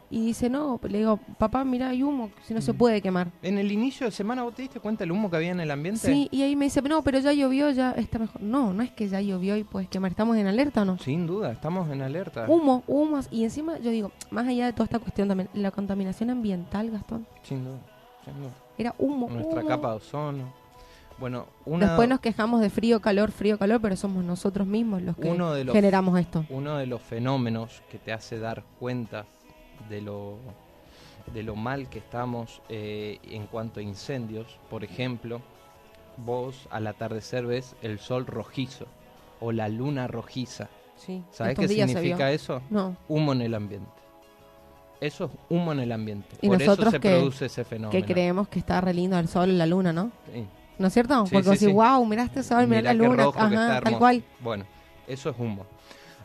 Y 0.09 0.27
dice, 0.27 0.47
no, 0.47 0.79
le 0.83 0.99
digo, 0.99 1.19
papá, 1.39 1.63
mira, 1.63 1.89
hay 1.89 2.03
humo, 2.03 2.29
si 2.43 2.53
no 2.53 2.61
se 2.61 2.71
mm. 2.71 2.77
puede 2.77 3.01
quemar. 3.01 3.31
En 3.41 3.57
el 3.57 3.71
inicio 3.71 4.05
de 4.05 4.11
semana, 4.11 4.43
¿vos 4.43 4.53
te 4.53 4.61
diste 4.61 4.79
cuenta 4.79 5.03
del 5.03 5.11
humo 5.11 5.27
que 5.27 5.37
había 5.37 5.49
en 5.49 5.59
el 5.59 5.71
ambiente? 5.71 6.01
Sí, 6.01 6.27
y 6.29 6.43
ahí 6.43 6.55
me 6.55 6.65
dice, 6.65 6.83
no, 6.83 7.03
pero 7.03 7.17
ya 7.17 7.33
llovió, 7.33 7.71
ya 7.71 7.93
está 7.93 8.19
mejor. 8.19 8.39
No, 8.39 8.73
no 8.73 8.83
es 8.83 8.91
que 8.91 9.07
ya 9.07 9.21
llovió 9.21 9.57
y 9.57 9.63
puedes 9.63 9.89
quemar, 9.89 10.11
¿estamos 10.11 10.37
en 10.37 10.45
alerta 10.45 10.83
o 10.83 10.85
no? 10.85 10.99
Sin 10.99 11.25
duda, 11.25 11.51
estamos 11.51 11.89
en 11.89 12.03
alerta. 12.03 12.45
Humo, 12.47 12.83
humo, 12.85 13.21
y 13.31 13.43
encima 13.43 13.79
yo 13.79 13.89
digo, 13.89 14.11
más 14.29 14.47
allá 14.47 14.67
de 14.67 14.73
toda 14.73 14.85
esta 14.85 14.99
cuestión 14.99 15.29
también, 15.29 15.49
la 15.55 15.71
contaminación 15.71 16.29
ambiental, 16.29 16.91
Gastón. 16.91 17.25
Sin 17.41 17.63
duda, 17.63 17.79
sin 18.23 18.39
duda. 18.39 18.51
Era 18.77 18.93
humo. 18.99 19.29
Nuestra 19.31 19.63
capa 19.63 19.89
de 19.89 19.95
ozono. 19.95 20.62
Bueno, 21.17 21.47
Después 21.65 22.09
nos 22.09 22.19
quejamos 22.19 22.61
de 22.61 22.69
frío, 22.69 23.01
calor, 23.01 23.31
frío, 23.31 23.57
calor, 23.57 23.79
pero 23.81 23.95
somos 23.95 24.23
nosotros 24.23 24.67
mismos 24.67 25.01
los 25.01 25.15
que 25.15 25.31
generamos 25.71 26.19
esto. 26.19 26.45
Uno 26.49 26.77
de 26.77 26.85
los 26.85 27.01
fenómenos 27.01 27.81
que 27.89 27.97
te 27.97 28.11
hace 28.11 28.39
dar 28.39 28.63
cuenta 28.79 29.25
de 29.89 30.01
lo, 30.01 30.37
de 31.33 31.43
lo 31.43 31.55
mal 31.55 31.89
que 31.89 31.99
estamos 31.99 32.61
eh, 32.69 33.19
en 33.23 33.47
cuanto 33.47 33.79
a 33.79 33.83
incendios, 33.83 34.59
por 34.69 34.83
ejemplo, 34.83 35.41
vos 36.17 36.67
al 36.71 36.87
atardecer 36.87 37.45
ves 37.45 37.75
el 37.81 37.99
sol 37.99 38.25
rojizo 38.25 38.85
o 39.39 39.51
la 39.51 39.69
luna 39.69 40.07
rojiza. 40.07 40.69
Sí, 40.95 41.23
¿Sabés 41.31 41.57
qué 41.57 41.67
significa 41.67 42.31
eso? 42.31 42.61
No. 42.69 42.95
Humo 43.07 43.33
en 43.33 43.41
el 43.41 43.53
ambiente 43.55 44.03
eso 45.03 45.25
es 45.25 45.31
humo 45.49 45.73
en 45.73 45.79
el 45.81 45.91
ambiente. 45.91 46.35
Por 46.41 46.61
eso 46.61 46.75
se 46.89 46.99
produce 46.99 47.47
ese 47.47 47.63
fenómeno. 47.65 47.91
Que 47.91 48.05
creemos 48.05 48.47
que 48.47 48.59
está 48.59 48.79
re 48.79 48.93
lindo 48.93 49.19
el 49.19 49.27
sol 49.27 49.49
y 49.49 49.57
la 49.57 49.65
luna, 49.65 49.91
¿no? 49.91 50.11
Sí. 50.33 50.45
¿No 50.77 50.87
es 50.87 50.93
cierto? 50.93 51.23
Porque 51.31 51.55
si, 51.55 51.71
wow, 51.71 52.05
miraste 52.05 52.39
el 52.39 52.45
sol, 52.45 52.67
mirá, 52.67 52.81
la 52.81 52.93
luna, 52.93 53.25
ajá, 53.35 53.81
tal 53.81 53.97
cual. 53.97 54.23
Bueno, 54.39 54.65
eso 55.07 55.29
es 55.29 55.35
humo. 55.37 55.65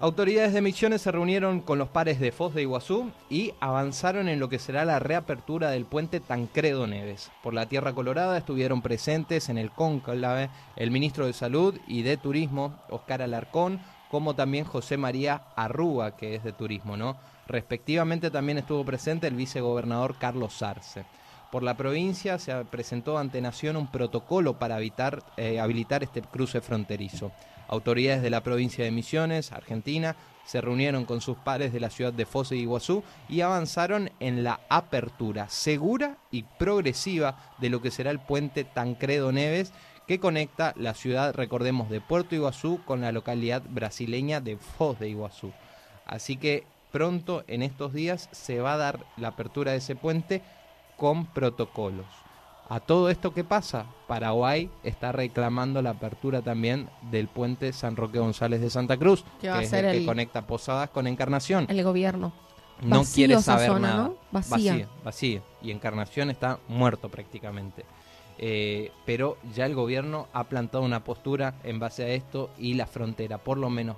Autoridades 0.00 0.52
de 0.52 0.60
Misiones 0.60 1.02
se 1.02 1.10
reunieron 1.10 1.60
con 1.60 1.76
los 1.76 1.88
pares 1.88 2.20
de 2.20 2.30
Foz 2.30 2.54
de 2.54 2.62
Iguazú 2.62 3.10
y 3.28 3.52
avanzaron 3.58 4.28
en 4.28 4.38
lo 4.38 4.48
que 4.48 4.60
será 4.60 4.84
la 4.84 5.00
reapertura 5.00 5.70
del 5.70 5.86
puente 5.86 6.20
Tancredo 6.20 6.86
Neves. 6.86 7.32
Por 7.42 7.52
la 7.52 7.66
Tierra 7.66 7.92
Colorada 7.92 8.38
estuvieron 8.38 8.80
presentes 8.80 9.48
en 9.48 9.58
el 9.58 9.72
cónclave 9.72 10.50
el 10.76 10.92
ministro 10.92 11.26
de 11.26 11.32
Salud 11.32 11.74
y 11.88 12.02
de 12.02 12.16
Turismo, 12.16 12.78
Oscar 12.90 13.22
Alarcón, 13.22 13.80
como 14.08 14.36
también 14.36 14.64
José 14.64 14.96
María 14.96 15.42
Arrúa, 15.56 16.16
que 16.16 16.36
es 16.36 16.44
de 16.44 16.52
Turismo, 16.52 16.96
¿no? 16.96 17.16
Respectivamente 17.48 18.30
también 18.30 18.58
estuvo 18.58 18.84
presente 18.84 19.26
el 19.26 19.34
vicegobernador 19.34 20.14
Carlos 20.16 20.62
Arce. 20.62 21.06
Por 21.50 21.62
la 21.62 21.76
provincia 21.76 22.38
se 22.38 22.54
presentó 22.66 23.16
ante 23.16 23.40
Nación 23.40 23.76
un 23.76 23.86
protocolo 23.86 24.58
para 24.58 24.78
eh, 24.80 25.60
habilitar 25.60 26.02
este 26.02 26.20
cruce 26.20 26.60
fronterizo. 26.60 27.32
Autoridades 27.68 28.22
de 28.22 28.30
la 28.30 28.42
provincia 28.42 28.84
de 28.84 28.90
Misiones, 28.90 29.52
Argentina, 29.52 30.16
se 30.44 30.60
reunieron 30.60 31.04
con 31.04 31.20
sus 31.20 31.36
pares 31.36 31.72
de 31.72 31.80
la 31.80 31.90
ciudad 31.90 32.12
de 32.12 32.26
Foz 32.26 32.50
de 32.50 32.56
Iguazú 32.56 33.02
y 33.28 33.42
avanzaron 33.42 34.10
en 34.20 34.44
la 34.44 34.60
apertura 34.68 35.48
segura 35.48 36.16
y 36.30 36.42
progresiva 36.42 37.36
de 37.58 37.68
lo 37.68 37.82
que 37.82 37.90
será 37.90 38.10
el 38.10 38.18
puente 38.18 38.64
Tancredo 38.64 39.32
Neves 39.32 39.72
que 40.06 40.18
conecta 40.18 40.72
la 40.76 40.94
ciudad, 40.94 41.34
recordemos, 41.34 41.90
de 41.90 42.00
Puerto 42.00 42.34
Iguazú 42.34 42.80
con 42.86 43.02
la 43.02 43.12
localidad 43.12 43.62
brasileña 43.68 44.40
de 44.40 44.56
Foz 44.56 44.98
de 44.98 45.10
Iguazú. 45.10 45.52
Así 46.06 46.38
que 46.38 46.64
pronto 46.90 47.44
en 47.46 47.62
estos 47.62 47.92
días 47.92 48.30
se 48.32 48.60
va 48.60 48.72
a 48.72 48.78
dar 48.78 49.04
la 49.18 49.28
apertura 49.28 49.72
de 49.72 49.78
ese 49.78 49.96
puente 49.96 50.42
con 50.98 51.24
protocolos. 51.26 52.06
A 52.68 52.80
todo 52.80 53.08
esto 53.08 53.32
que 53.32 53.44
pasa, 53.44 53.86
Paraguay 54.06 54.68
está 54.82 55.10
reclamando 55.10 55.80
la 55.80 55.90
apertura 55.90 56.42
también 56.42 56.90
del 57.10 57.26
puente 57.26 57.72
San 57.72 57.96
Roque 57.96 58.18
González 58.18 58.60
de 58.60 58.68
Santa 58.68 58.98
Cruz, 58.98 59.24
que, 59.40 59.48
es 59.48 59.72
el, 59.72 60.00
que 60.00 60.04
conecta 60.04 60.46
Posadas 60.46 60.90
con 60.90 61.06
Encarnación. 61.06 61.64
El 61.70 61.82
gobierno. 61.82 62.34
No 62.82 63.04
quiere 63.04 63.40
saber 63.40 63.80
nada. 63.80 64.08
¿no? 64.08 64.16
Vacía. 64.30 64.86
vacía. 65.02 65.40
Y 65.62 65.70
Encarnación 65.70 66.28
está 66.28 66.58
muerto 66.68 67.08
prácticamente. 67.08 67.86
Eh, 68.36 68.92
pero 69.06 69.38
ya 69.54 69.64
el 69.64 69.74
gobierno 69.74 70.28
ha 70.34 70.44
plantado 70.44 70.84
una 70.84 71.02
postura 71.02 71.54
en 71.64 71.78
base 71.78 72.04
a 72.04 72.08
esto 72.08 72.50
y 72.58 72.74
la 72.74 72.86
frontera, 72.86 73.38
por 73.38 73.56
lo 73.56 73.70
menos 73.70 73.96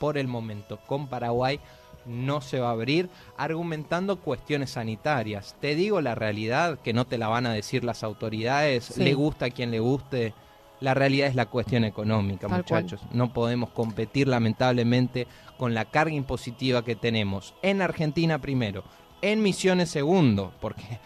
por 0.00 0.18
el 0.18 0.26
momento, 0.26 0.78
con 0.86 1.06
Paraguay 1.06 1.60
no 2.06 2.40
se 2.40 2.60
va 2.60 2.68
a 2.68 2.72
abrir, 2.72 3.08
argumentando 3.36 4.20
cuestiones 4.20 4.70
sanitarias. 4.70 5.56
Te 5.60 5.74
digo 5.74 6.00
la 6.00 6.14
realidad, 6.14 6.78
que 6.78 6.92
no 6.92 7.06
te 7.06 7.18
la 7.18 7.28
van 7.28 7.46
a 7.46 7.52
decir 7.52 7.84
las 7.84 8.02
autoridades, 8.02 8.96
le 8.96 9.14
gusta 9.14 9.46
a 9.46 9.50
quien 9.50 9.70
le 9.70 9.80
guste. 9.80 10.34
La 10.80 10.94
realidad 10.94 11.28
es 11.28 11.34
la 11.34 11.46
cuestión 11.46 11.84
económica, 11.84 12.48
muchachos. 12.48 13.02
No 13.12 13.32
podemos 13.32 13.70
competir 13.70 14.28
lamentablemente 14.28 15.26
con 15.58 15.74
la 15.74 15.84
carga 15.84 16.14
impositiva 16.14 16.84
que 16.84 16.96
tenemos 16.96 17.54
en 17.60 17.82
Argentina 17.82 18.40
primero, 18.40 18.82
en 19.20 19.42
Misiones 19.42 19.90
segundo, 19.90 20.54
porque 20.60 20.98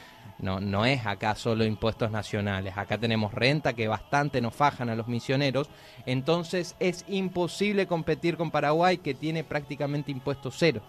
no, 0.45 0.61
no 0.61 0.85
es 0.85 1.07
acá 1.07 1.35
solo 1.35 1.65
impuestos 1.65 2.11
nacionales, 2.11 2.77
acá 2.77 2.99
tenemos 2.99 3.33
renta 3.33 3.73
que 3.73 3.89
bastante 3.89 4.43
nos 4.43 4.55
fajan 4.55 4.91
a 4.91 4.95
los 4.95 5.09
misioneros, 5.09 5.71
entonces 6.05 6.77
es 6.79 7.05
imposible 7.09 7.87
competir 7.87 8.37
con 8.37 8.51
Paraguay 8.51 8.99
que 8.99 9.15
tiene 9.15 9.43
prácticamente 9.43 10.13
impuestos 10.13 10.55
cero 10.59 10.83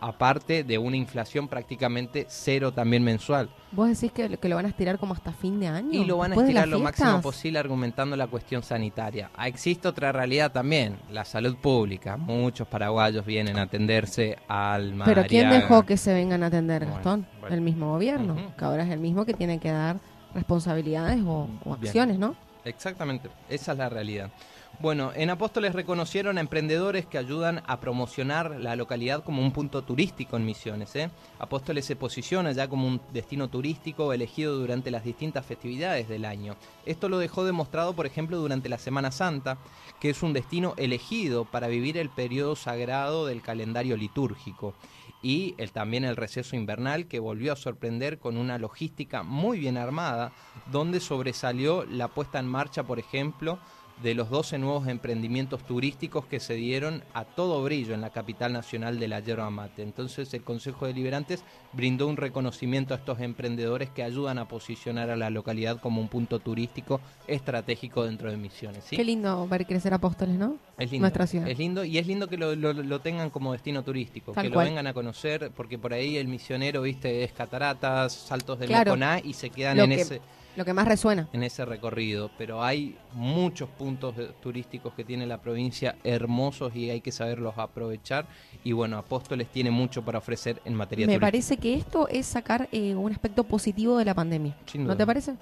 aparte 0.00 0.64
de 0.64 0.78
una 0.78 0.96
inflación 0.96 1.48
prácticamente 1.48 2.26
cero 2.28 2.72
también 2.72 3.02
mensual. 3.02 3.48
¿Vos 3.72 3.88
decís 3.88 4.12
que, 4.12 4.48
lo 4.48 4.56
van 4.56 4.66
a 4.66 4.68
estirar 4.68 4.98
como 4.98 5.14
hasta 5.14 5.32
fin 5.32 5.60
de 5.60 5.66
año? 5.66 5.92
Y 5.92 6.04
lo 6.04 6.18
van 6.18 6.32
a 6.32 6.34
estirar 6.36 6.68
lo 6.68 6.78
máximo 6.78 7.20
posible 7.20 7.58
argumentando 7.58 8.16
la 8.16 8.26
cuestión 8.26 8.62
sanitaria. 8.62 9.30
Ah, 9.36 9.48
existe 9.48 9.88
otra 9.88 10.12
realidad 10.12 10.52
también, 10.52 10.96
la 11.10 11.24
salud 11.24 11.56
pública. 11.56 12.16
Muchos 12.16 12.66
paraguayos 12.68 13.24
vienen 13.24 13.58
a 13.58 13.62
atenderse 13.62 14.38
al 14.48 14.94
Pero 15.04 15.24
¿quién 15.26 15.50
dejó 15.50 15.84
que 15.84 15.96
se 15.96 16.12
vengan 16.12 16.42
a 16.42 16.46
atender, 16.46 16.86
Gastón? 16.86 17.26
El 17.50 17.60
mismo 17.60 17.92
gobierno, 17.92 18.36
que 18.56 18.64
ahora 18.64 18.84
es 18.84 18.90
el 18.90 19.00
mismo 19.00 19.24
que 19.24 19.34
tiene 19.34 19.58
que 19.58 19.70
dar 19.70 19.98
responsabilidades 20.34 21.20
o 21.24 21.48
acciones, 21.72 22.18
¿no? 22.18 22.36
Exactamente, 22.64 23.30
esa 23.48 23.72
es 23.72 23.78
la 23.78 23.88
realidad. 23.88 24.30
Bueno, 24.80 25.10
en 25.16 25.28
Apóstoles 25.28 25.74
reconocieron 25.74 26.38
a 26.38 26.40
emprendedores 26.40 27.04
que 27.04 27.18
ayudan 27.18 27.64
a 27.66 27.80
promocionar 27.80 28.60
la 28.60 28.76
localidad 28.76 29.24
como 29.24 29.42
un 29.42 29.50
punto 29.50 29.82
turístico 29.82 30.36
en 30.36 30.46
Misiones. 30.46 30.94
¿eh? 30.94 31.10
Apóstoles 31.40 31.84
se 31.84 31.96
posiciona 31.96 32.52
ya 32.52 32.68
como 32.68 32.86
un 32.86 33.00
destino 33.12 33.48
turístico 33.48 34.12
elegido 34.12 34.56
durante 34.56 34.92
las 34.92 35.02
distintas 35.02 35.44
festividades 35.44 36.08
del 36.08 36.24
año. 36.24 36.54
Esto 36.86 37.08
lo 37.08 37.18
dejó 37.18 37.44
demostrado, 37.44 37.94
por 37.94 38.06
ejemplo, 38.06 38.38
durante 38.38 38.68
la 38.68 38.78
Semana 38.78 39.10
Santa, 39.10 39.58
que 39.98 40.10
es 40.10 40.22
un 40.22 40.32
destino 40.32 40.74
elegido 40.76 41.44
para 41.44 41.66
vivir 41.66 41.98
el 41.98 42.08
periodo 42.08 42.54
sagrado 42.54 43.26
del 43.26 43.42
calendario 43.42 43.96
litúrgico 43.96 44.74
y 45.22 45.52
también 45.72 46.04
el 46.04 46.14
receso 46.14 46.54
invernal 46.54 47.08
que 47.08 47.18
volvió 47.18 47.52
a 47.52 47.56
sorprender 47.56 48.20
con 48.20 48.36
una 48.36 48.58
logística 48.58 49.24
muy 49.24 49.58
bien 49.58 49.76
armada, 49.76 50.32
donde 50.70 51.00
sobresalió 51.00 51.84
la 51.84 52.06
puesta 52.06 52.38
en 52.38 52.46
marcha, 52.46 52.84
por 52.84 53.00
ejemplo, 53.00 53.58
de 54.02 54.14
los 54.14 54.30
12 54.30 54.58
nuevos 54.58 54.86
emprendimientos 54.86 55.64
turísticos 55.64 56.24
que 56.26 56.40
se 56.40 56.54
dieron 56.54 57.02
a 57.14 57.24
todo 57.24 57.62
brillo 57.62 57.94
en 57.94 58.00
la 58.00 58.10
capital 58.10 58.52
nacional 58.52 59.00
de 59.00 59.08
la 59.08 59.20
yerba 59.20 59.50
mate. 59.50 59.82
Entonces 59.82 60.32
el 60.34 60.42
Consejo 60.42 60.86
de 60.86 60.92
Liberantes 60.92 61.42
brindó 61.72 62.06
un 62.06 62.16
reconocimiento 62.16 62.94
a 62.94 62.98
estos 62.98 63.20
emprendedores 63.20 63.90
que 63.90 64.02
ayudan 64.02 64.38
a 64.38 64.46
posicionar 64.46 65.10
a 65.10 65.16
la 65.16 65.30
localidad 65.30 65.80
como 65.80 66.00
un 66.00 66.08
punto 66.08 66.38
turístico 66.38 67.00
estratégico 67.26 68.04
dentro 68.04 68.30
de 68.30 68.36
Misiones. 68.36 68.84
Qué 68.90 69.04
lindo 69.04 69.46
ver 69.48 69.66
crecer 69.66 69.92
Apóstoles, 69.94 70.36
¿no? 70.36 70.56
Es 70.78 70.90
lindo, 70.90 71.04
Nuestra 71.04 71.26
ciudad. 71.26 71.48
Es 71.48 71.58
lindo 71.58 71.84
y 71.84 71.98
es 71.98 72.06
lindo 72.06 72.28
que 72.28 72.36
lo, 72.36 73.00
tengan 73.00 73.30
como 73.30 73.52
destino 73.52 73.82
turístico, 73.82 74.32
que 74.32 74.48
lo 74.48 74.58
vengan 74.58 74.86
a 74.86 74.92
conocer, 74.92 75.50
porque 75.56 75.78
por 75.78 75.92
ahí 75.92 76.16
el 76.16 76.28
misionero, 76.28 76.82
viste, 76.82 77.24
es 77.24 77.32
cataratas, 77.32 78.12
saltos 78.12 78.58
del 78.60 78.68
claro, 78.68 78.96
y 79.24 79.32
se 79.32 79.50
quedan 79.50 79.80
en 79.80 79.92
ese 79.92 80.20
lo 80.58 80.64
que 80.64 80.74
más 80.74 80.86
resuena. 80.86 81.28
En 81.32 81.42
ese 81.42 81.64
recorrido, 81.64 82.30
pero 82.36 82.62
hay 82.62 82.96
muchos 83.14 83.68
puntos 83.70 84.14
turísticos 84.42 84.92
que 84.92 85.04
tiene 85.04 85.26
la 85.26 85.40
provincia 85.40 85.96
hermosos 86.04 86.74
y 86.76 86.90
hay 86.90 87.00
que 87.00 87.12
saberlos 87.12 87.56
aprovechar. 87.56 88.26
Y 88.64 88.72
bueno, 88.72 88.98
Apóstoles 88.98 89.48
tiene 89.48 89.70
mucho 89.70 90.04
para 90.04 90.18
ofrecer 90.18 90.60
en 90.64 90.74
materia 90.74 91.06
Me 91.06 91.20
parece 91.20 91.56
que 91.56 91.74
esto 91.74 92.08
es 92.08 92.26
sacar 92.26 92.68
eh, 92.72 92.94
un 92.94 93.10
aspecto 93.12 93.44
positivo 93.44 93.96
de 93.96 94.04
la 94.04 94.14
pandemia. 94.14 94.56
¿No 94.74 94.96
te 94.96 95.06
parece? 95.06 95.34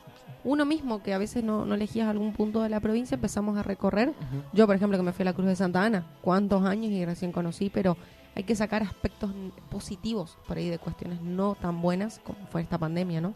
Uno 0.44 0.64
mismo, 0.64 1.02
que 1.02 1.12
a 1.12 1.18
veces 1.18 1.42
no, 1.42 1.64
no 1.64 1.74
elegías 1.74 2.08
algún 2.08 2.32
punto 2.32 2.62
de 2.62 2.68
la 2.68 2.78
provincia, 2.78 3.16
empezamos 3.16 3.58
a 3.58 3.64
recorrer. 3.64 4.12
Yo, 4.52 4.66
por 4.66 4.76
ejemplo, 4.76 4.96
que 4.96 5.02
me 5.02 5.12
fui 5.12 5.22
a 5.22 5.26
la 5.26 5.32
Cruz 5.32 5.48
de 5.48 5.56
Santa 5.56 5.82
Ana, 5.82 6.06
cuántos 6.20 6.64
años 6.64 6.92
y 6.92 7.04
recién 7.04 7.32
conocí, 7.32 7.68
pero 7.68 7.96
hay 8.36 8.44
que 8.44 8.54
sacar 8.54 8.82
aspectos 8.82 9.30
positivos 9.70 10.36
por 10.46 10.58
ahí 10.58 10.68
de 10.68 10.78
cuestiones 10.78 11.22
no 11.22 11.56
tan 11.58 11.80
buenas 11.80 12.20
como 12.22 12.38
fue 12.46 12.60
esta 12.60 12.76
pandemia, 12.76 13.22
¿no? 13.22 13.34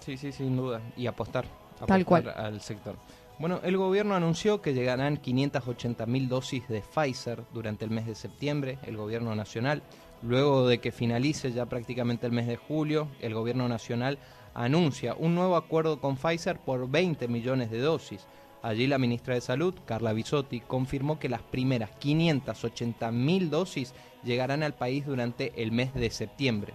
Sí, 0.00 0.16
sí, 0.16 0.32
sin 0.32 0.56
duda. 0.56 0.82
Y 0.96 1.06
apostar, 1.06 1.44
apostar 1.76 1.86
Tal 1.86 2.04
cual. 2.04 2.28
al 2.36 2.60
sector. 2.60 2.96
Bueno, 3.38 3.60
el 3.62 3.76
gobierno 3.76 4.16
anunció 4.16 4.60
que 4.60 4.74
llegarán 4.74 5.18
580 5.18 6.04
mil 6.06 6.28
dosis 6.28 6.66
de 6.68 6.82
Pfizer 6.82 7.44
durante 7.54 7.84
el 7.84 7.92
mes 7.92 8.06
de 8.06 8.16
septiembre, 8.16 8.78
el 8.82 8.96
gobierno 8.96 9.34
nacional. 9.36 9.82
Luego 10.20 10.66
de 10.66 10.78
que 10.78 10.90
finalice 10.90 11.52
ya 11.52 11.66
prácticamente 11.66 12.26
el 12.26 12.32
mes 12.32 12.48
de 12.48 12.56
julio, 12.56 13.06
el 13.20 13.32
gobierno 13.32 13.68
nacional 13.68 14.18
anuncia 14.52 15.14
un 15.14 15.36
nuevo 15.36 15.54
acuerdo 15.54 16.00
con 16.00 16.16
Pfizer 16.16 16.58
por 16.58 16.90
20 16.90 17.28
millones 17.28 17.70
de 17.70 17.78
dosis. 17.78 18.26
Allí 18.62 18.86
la 18.86 18.98
ministra 18.98 19.34
de 19.34 19.40
Salud, 19.40 19.74
Carla 19.86 20.12
Bisotti, 20.12 20.60
confirmó 20.60 21.18
que 21.18 21.30
las 21.30 21.40
primeras 21.40 21.90
580 21.92 23.10
mil 23.10 23.48
dosis 23.48 23.94
llegarán 24.22 24.62
al 24.62 24.74
país 24.74 25.06
durante 25.06 25.52
el 25.62 25.72
mes 25.72 25.94
de 25.94 26.10
septiembre, 26.10 26.72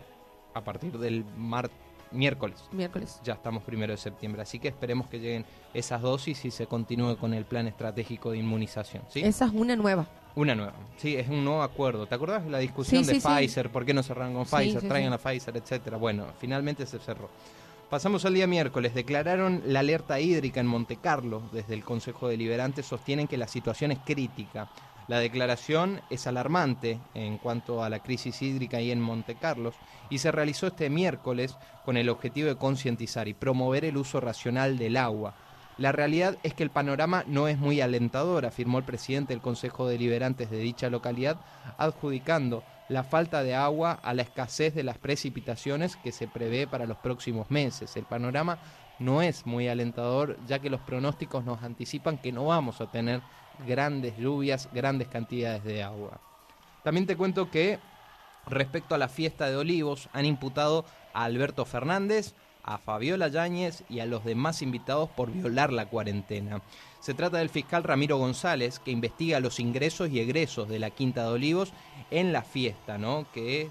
a 0.54 0.64
partir 0.64 0.98
del 0.98 1.26
miércoles. 2.12 2.64
Miércoles. 2.72 3.20
Ya 3.24 3.34
estamos 3.34 3.64
primero 3.64 3.92
de 3.92 3.98
septiembre, 3.98 4.42
así 4.42 4.60
que 4.60 4.70
esperemos 4.70 5.08
que 5.08 5.20
lleguen 5.20 5.46
esas 5.74 6.02
dosis 6.02 6.46
y 6.46 6.52
se 6.52 6.68
continúe 6.68 7.18
con 7.18 7.34
el 7.34 7.46
plan 7.46 7.68
estratégico 7.68 8.32
de 8.32 8.38
inmunización. 8.38 9.04
¿sí? 9.10 9.22
Esa 9.22 9.46
es 9.46 9.52
una 9.52 9.76
nueva. 9.76 10.08
Una 10.36 10.54
nueva, 10.54 10.74
sí, 10.98 11.16
es 11.16 11.30
un 11.30 11.46
nuevo 11.46 11.62
acuerdo. 11.62 12.08
¿Te 12.08 12.16
acordás 12.16 12.44
de 12.44 12.50
la 12.50 12.60
discusión 12.60 13.06
de 13.06 13.22
Pfizer? 13.22 13.70
¿Por 13.70 13.86
qué 13.86 13.94
no 13.94 14.04
cerraron 14.04 14.34
con 14.34 14.46
Pfizer? 14.46 14.86
Traigan 14.86 15.14
a 15.14 15.18
Pfizer, 15.18 15.56
etcétera. 15.56 15.96
Bueno, 15.96 16.26
finalmente 16.40 16.86
se 16.86 17.00
cerró. 17.00 17.30
Pasamos 17.90 18.26
al 18.26 18.34
día 18.34 18.46
miércoles. 18.46 18.94
Declararon 18.94 19.62
la 19.68 19.80
alerta 19.80 20.20
hídrica 20.20 20.60
en 20.60 20.68
Monte 20.68 20.98
Carlo. 20.98 21.44
Desde 21.54 21.74
el 21.74 21.86
Consejo 21.86 22.28
Deliberante 22.28 22.84
sostienen 22.84 23.28
que 23.28 23.38
la 23.38 23.48
situación 23.48 23.92
es 23.94 24.00
crítica. 24.00 24.70
La 25.08 25.20
declaración 25.20 26.02
es 26.10 26.26
alarmante 26.26 27.00
en 27.14 27.38
cuanto 27.38 27.84
a 27.84 27.90
la 27.90 28.00
crisis 28.00 28.42
hídrica 28.42 28.78
ahí 28.78 28.90
en 28.90 29.02
Monte 29.02 29.36
Carlos 29.36 29.76
y 30.10 30.18
se 30.18 30.32
realizó 30.32 30.68
este 30.68 30.90
miércoles 30.90 31.58
con 31.84 31.96
el 31.96 32.10
objetivo 32.10 32.48
de 32.48 32.56
concientizar 32.56 33.28
y 33.28 33.36
promover 33.36 33.86
el 33.86 33.98
uso 33.98 34.20
racional 34.20 34.80
del 34.80 34.98
agua. 34.98 35.36
La 35.78 35.92
realidad 35.92 36.38
es 36.42 36.54
que 36.54 36.64
el 36.64 36.72
panorama 36.72 37.24
no 37.28 37.48
es 37.48 37.60
muy 37.60 37.82
alentador, 37.82 38.46
afirmó 38.46 38.80
el 38.80 38.86
presidente 38.86 39.34
del 39.34 39.42
Consejo 39.42 39.88
Deliberantes 39.88 40.50
de 40.50 40.58
dicha 40.58 40.90
localidad, 40.90 41.38
adjudicando 41.78 42.64
la 42.88 43.04
falta 43.04 43.44
de 43.44 43.56
agua 43.56 44.00
a 44.02 44.14
la 44.14 44.22
escasez 44.22 44.74
de 44.74 44.84
las 44.84 44.98
precipitaciones 44.98 45.98
que 45.98 46.12
se 46.12 46.28
prevé 46.28 46.66
para 46.66 46.86
los 46.86 46.98
próximos 46.98 47.52
meses. 47.52 47.96
El 47.98 48.06
panorama 48.06 48.58
no 49.00 49.22
es 49.22 49.46
muy 49.46 49.68
alentador 49.68 50.38
ya 50.48 50.60
que 50.60 50.70
los 50.70 50.82
pronósticos 50.82 51.44
nos 51.44 51.62
anticipan 51.64 52.18
que 52.18 52.32
no 52.32 52.46
vamos 52.46 52.82
a 52.82 52.92
tener 52.92 53.22
grandes 53.68 54.18
lluvias, 54.18 54.70
grandes 54.74 55.08
cantidades 55.08 55.64
de 55.64 55.84
agua. 55.84 56.20
También 56.84 57.08
te 57.08 57.18
cuento 57.18 57.50
que 57.50 57.80
respecto 58.48 58.96
a 58.96 58.98
la 58.98 59.08
fiesta 59.08 59.50
de 59.50 59.58
olivos 59.58 60.10
han 60.14 60.26
imputado 60.26 60.86
a 61.14 61.24
Alberto 61.24 61.66
Fernández, 61.66 62.36
a 62.64 62.78
Fabiola 62.78 63.28
Yáñez 63.28 63.84
y 63.90 64.00
a 64.00 64.06
los 64.06 64.26
demás 64.26 64.62
invitados 64.62 65.10
por 65.10 65.32
violar 65.32 65.72
la 65.72 65.88
cuarentena. 65.88 66.62
Se 67.00 67.14
trata 67.14 67.38
del 67.38 67.50
fiscal 67.50 67.84
Ramiro 67.84 68.18
González, 68.18 68.80
que 68.80 68.92
investiga 68.92 69.40
los 69.40 69.60
ingresos 69.60 70.10
y 70.10 70.20
egresos 70.20 70.68
de 70.68 70.80
la 70.80 70.90
Quinta 70.90 71.24
de 71.24 71.30
Olivos 71.30 71.74
en 72.10 72.34
la 72.34 72.42
fiesta, 72.42 72.98
¿no? 72.98 73.28
Que 73.34 73.70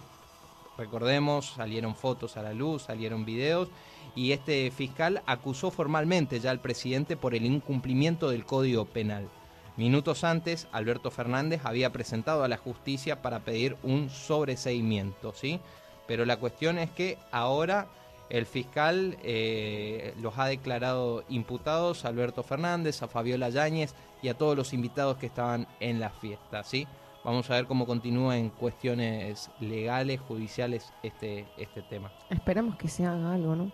recordemos, 0.79 1.55
salieron 1.57 1.97
fotos 1.97 2.37
a 2.37 2.43
la 2.43 2.53
luz, 2.53 2.83
salieron 2.83 3.25
videos 3.25 3.69
y 4.15 4.33
este 4.33 4.71
fiscal 4.71 5.23
acusó 5.27 5.71
formalmente 5.71 6.41
ya 6.41 6.51
al 6.51 6.61
presidente 6.61 7.17
por 7.17 7.35
el 7.35 7.45
incumplimiento 7.45 8.31
del 8.31 8.45
Código 8.45 8.85
Penal. 8.85 9.29
Minutos 9.77 10.23
antes, 10.23 10.69
Alberto 10.71 11.11
Fernández 11.11 11.63
había 11.65 11.91
presentado 11.91 12.45
a 12.45 12.49
la 12.49 12.57
justicia 12.57 13.23
para 13.23 13.41
pedir 13.41 13.77
un 13.83 14.09
sobreseimiento, 14.09 15.33
¿sí? 15.33 15.59
Pero 16.07 16.25
la 16.25 16.37
cuestión 16.37 16.79
es 16.79 16.91
que 16.91 17.19
ahora 17.33 17.89
el 18.31 18.47
fiscal 18.47 19.19
eh, 19.23 20.15
los 20.21 20.39
ha 20.39 20.47
declarado 20.47 21.25
imputados 21.29 22.05
a 22.05 22.09
Alberto 22.09 22.43
Fernández, 22.43 23.03
a 23.03 23.09
Fabiola 23.09 23.49
Yáñez 23.49 23.95
y 24.23 24.29
a 24.29 24.35
todos 24.35 24.57
los 24.57 24.73
invitados 24.73 25.17
que 25.19 25.27
estaban 25.27 25.67
en 25.81 25.99
la 25.99 26.11
fiesta, 26.11 26.63
¿sí? 26.63 26.87
Vamos 27.25 27.51
a 27.51 27.55
ver 27.55 27.67
cómo 27.67 27.87
continúa 27.87 28.37
en 28.37 28.51
cuestiones 28.51 29.51
legales, 29.59 30.21
judiciales, 30.21 30.93
este, 31.03 31.47
este 31.57 31.83
tema. 31.83 32.13
Esperamos 32.29 32.77
que 32.77 32.87
se 32.87 33.07
haga 33.07 33.33
algo, 33.33 33.57
¿no? 33.57 33.73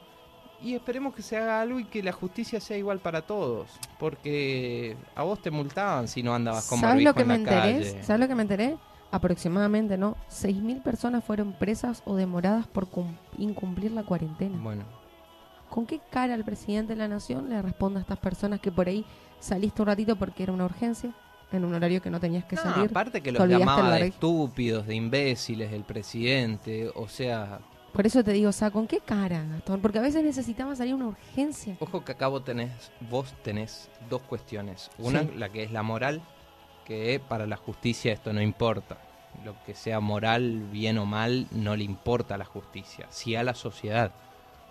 Y 0.62 0.74
esperemos 0.74 1.14
que 1.14 1.22
se 1.22 1.36
haga 1.36 1.60
algo 1.60 1.80
y 1.80 1.84
que 1.84 2.02
la 2.02 2.12
justicia 2.12 2.60
sea 2.60 2.76
igual 2.76 2.98
para 2.98 3.22
todos. 3.22 3.68
Porque 3.98 4.96
a 5.14 5.22
vos 5.22 5.40
te 5.40 5.50
multaban 5.50 6.06
si 6.06 6.22
no 6.22 6.34
andabas 6.34 6.68
con 6.68 6.78
¿Sabes 6.80 7.02
lo 7.02 7.14
que 7.14 7.22
en 7.22 7.28
me 7.28 7.34
enteré? 7.34 8.02
¿Sabes 8.02 8.20
lo 8.20 8.28
que 8.28 8.34
me 8.34 8.42
enteré? 8.42 8.76
Aproximadamente, 9.10 9.96
¿no? 9.96 10.16
6.000 10.30 10.82
personas 10.82 11.24
fueron 11.24 11.52
presas 11.52 12.02
o 12.04 12.14
demoradas 12.14 12.66
por 12.66 12.88
incumplir 13.38 13.92
la 13.92 14.02
cuarentena. 14.02 14.58
Bueno. 14.60 14.84
¿Con 15.68 15.86
qué 15.86 16.00
cara 16.10 16.34
el 16.34 16.44
presidente 16.44 16.94
de 16.94 16.98
la 16.98 17.08
nación 17.08 17.48
le 17.48 17.62
responde 17.62 17.98
a 17.98 18.02
estas 18.02 18.18
personas 18.18 18.60
que 18.60 18.70
por 18.70 18.88
ahí 18.88 19.04
saliste 19.38 19.82
un 19.82 19.88
ratito 19.88 20.16
porque 20.16 20.42
era 20.42 20.52
una 20.52 20.64
urgencia? 20.66 21.14
en 21.52 21.64
un 21.64 21.74
horario 21.74 22.00
que 22.00 22.10
no 22.10 22.20
tenías 22.20 22.44
que 22.44 22.56
salir. 22.56 22.90
aparte 22.90 23.20
que 23.20 23.32
los 23.32 23.48
llamaba 23.48 23.94
de 23.94 24.06
estúpidos, 24.06 24.86
de 24.86 24.94
imbéciles, 24.94 25.72
el 25.72 25.84
presidente, 25.84 26.90
o 26.94 27.08
sea... 27.08 27.60
Por 27.92 28.06
eso 28.06 28.22
te 28.22 28.32
digo, 28.32 28.50
o 28.50 28.52
sea, 28.52 28.70
¿con 28.70 28.86
qué 28.86 29.00
cara, 29.00 29.44
Gastón? 29.44 29.80
Porque 29.80 29.98
a 29.98 30.02
veces 30.02 30.22
necesitamos 30.24 30.78
salir 30.78 30.94
una 30.94 31.08
urgencia. 31.08 31.76
Ojo 31.80 32.04
que 32.04 32.12
acá 32.12 32.28
vos 32.28 32.44
tenés, 32.44 32.70
vos 33.10 33.34
tenés 33.42 33.88
dos 34.08 34.22
cuestiones. 34.22 34.90
Una, 34.98 35.22
la 35.36 35.48
que 35.48 35.64
es 35.64 35.72
la 35.72 35.82
moral, 35.82 36.22
que 36.84 37.20
para 37.26 37.46
la 37.46 37.56
justicia 37.56 38.12
esto 38.12 38.32
no 38.32 38.40
importa. 38.40 38.98
Lo 39.44 39.54
que 39.64 39.74
sea 39.74 40.00
moral, 40.00 40.68
bien 40.72 40.98
o 40.98 41.06
mal, 41.06 41.46
no 41.50 41.76
le 41.76 41.84
importa 41.84 42.34
a 42.34 42.38
la 42.38 42.44
justicia, 42.44 43.06
sí 43.10 43.36
a 43.36 43.42
la 43.42 43.54
sociedad. 43.54 44.12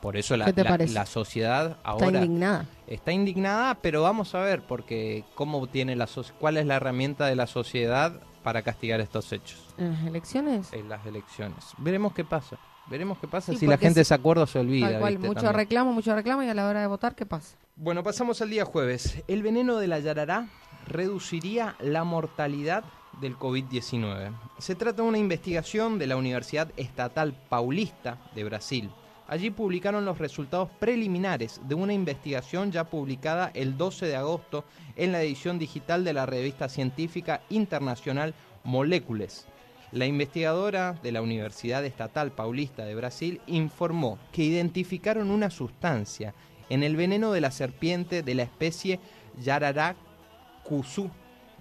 Por 0.02 0.16
eso 0.16 0.38
la, 0.38 0.54
la, 0.88 1.06
sociedad 1.06 1.78
ahora 1.84 2.06
está 2.06 2.20
indignada. 2.20 2.66
Está 2.88 3.12
indignada, 3.12 3.76
pero 3.76 4.02
vamos 4.02 4.34
a 4.34 4.40
ver, 4.40 4.62
porque 4.62 5.26
cómo 5.36 5.68
tiene 5.68 5.96
la 5.98 6.08
cuál 6.40 6.56
es 6.56 6.66
la 6.66 6.76
herramienta 6.76 7.26
de 7.26 7.36
la 7.36 7.48
sociedad 7.48 8.14
para 8.44 8.62
castigar 8.62 9.02
estos 9.02 9.32
hechos. 9.34 9.60
En 9.78 9.92
las 9.92 10.08
elecciones. 10.08 10.74
En 10.74 10.90
las 10.90 11.06
elecciones. 11.06 11.66
Veremos 11.78 12.14
qué 12.14 12.24
pasa. 12.24 12.58
Veremos 12.90 13.18
qué 13.20 13.28
pasa 13.28 13.54
si 13.54 13.68
la 13.68 13.78
gente 13.78 14.04
se 14.04 14.14
acuerda 14.14 14.44
o 14.44 14.48
se 14.48 14.60
olvida. 14.60 14.90
Tal 14.90 15.00
cual, 15.00 15.20
mucho 15.20 15.52
reclamo, 15.52 15.94
mucho 15.94 16.16
reclamo 16.16 16.44
y 16.44 16.48
a 16.48 16.54
la 16.54 16.68
hora 16.68 16.82
de 16.82 16.88
votar, 16.88 17.16
¿qué 17.16 17.26
pasa? 17.26 17.56
Bueno, 17.76 18.04
pasamos 18.04 18.42
al 18.42 18.50
día 18.50 18.66
jueves. 18.66 19.24
El 19.28 19.44
veneno 19.44 19.78
de 19.78 19.88
la 19.88 20.00
yarará 20.00 20.48
reduciría 20.88 21.76
la 21.80 22.04
mortalidad 22.04 22.84
del 23.22 23.38
COVID-19. 23.38 24.32
Se 24.58 24.76
trata 24.76 25.04
de 25.04 25.08
una 25.08 25.18
investigación 25.18 26.00
de 26.00 26.08
la 26.08 26.18
Universidad 26.18 26.72
Estatal 26.78 27.36
Paulista 27.50 28.18
de 28.36 28.44
Brasil 28.44 28.90
Allí 29.30 29.52
publicaron 29.52 30.06
los 30.06 30.18
resultados 30.18 30.70
preliminares 30.80 31.62
de 31.66 31.76
una 31.76 31.94
investigación 31.94 32.72
ya 32.72 32.86
publicada 32.86 33.52
el 33.54 33.78
12 33.78 34.08
de 34.08 34.16
agosto 34.16 34.66
en 34.96 35.12
la 35.12 35.22
edición 35.22 35.60
digital 35.60 36.04
de 36.04 36.14
la 36.14 36.26
revista 36.26 36.68
científica 36.68 37.42
internacional 37.50 38.34
Molécules. 38.64 39.46
La 39.92 40.06
investigadora 40.06 40.94
de 41.02 41.12
la 41.12 41.24
Universidad 41.24 41.84
Estatal 41.84 42.32
Paulista 42.32 42.86
de 42.86 42.94
Brasil 42.94 43.42
informó 43.48 44.20
que 44.32 44.44
identificaron 44.44 45.32
una 45.32 45.50
sustancia 45.50 46.36
en 46.70 46.84
el 46.84 46.96
veneno 46.96 47.32
de 47.32 47.42
la 47.42 47.50
serpiente 47.50 48.22
de 48.22 48.36
la 48.36 48.44
especie 48.44 49.00
Yararacuzu, 49.42 51.10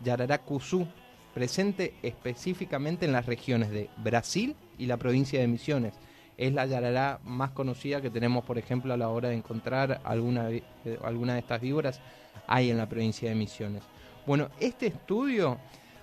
Yararacuzu, 0.05 0.87
presente 1.33 1.95
específicamente 2.03 3.07
en 3.07 3.13
las 3.13 3.25
regiones 3.25 3.71
de 3.71 3.89
Brasil 3.97 4.57
y 4.77 4.85
la 4.85 4.99
provincia 4.99 5.41
de 5.41 5.49
Misiones. 5.49 5.95
Es 6.37 6.53
la 6.53 6.67
yarará 6.67 7.21
más 7.25 7.53
conocida 7.53 8.03
que 8.03 8.11
tenemos, 8.11 8.45
por 8.45 8.59
ejemplo, 8.59 8.93
a 8.93 8.99
la 8.99 9.09
hora 9.09 9.31
de 9.31 9.37
encontrar 9.37 10.03
alguna, 10.05 10.51
eh, 10.51 10.63
alguna 11.03 11.33
de 11.33 11.41
estas 11.41 11.61
víboras, 11.61 12.01
hay 12.47 12.71
en 12.71 12.77
la 12.77 12.89
provincia 12.89 13.29
de 13.29 13.35
Misiones. 13.35 13.83
Bueno, 14.27 14.51
este 14.61 14.89
estudio 14.89 15.59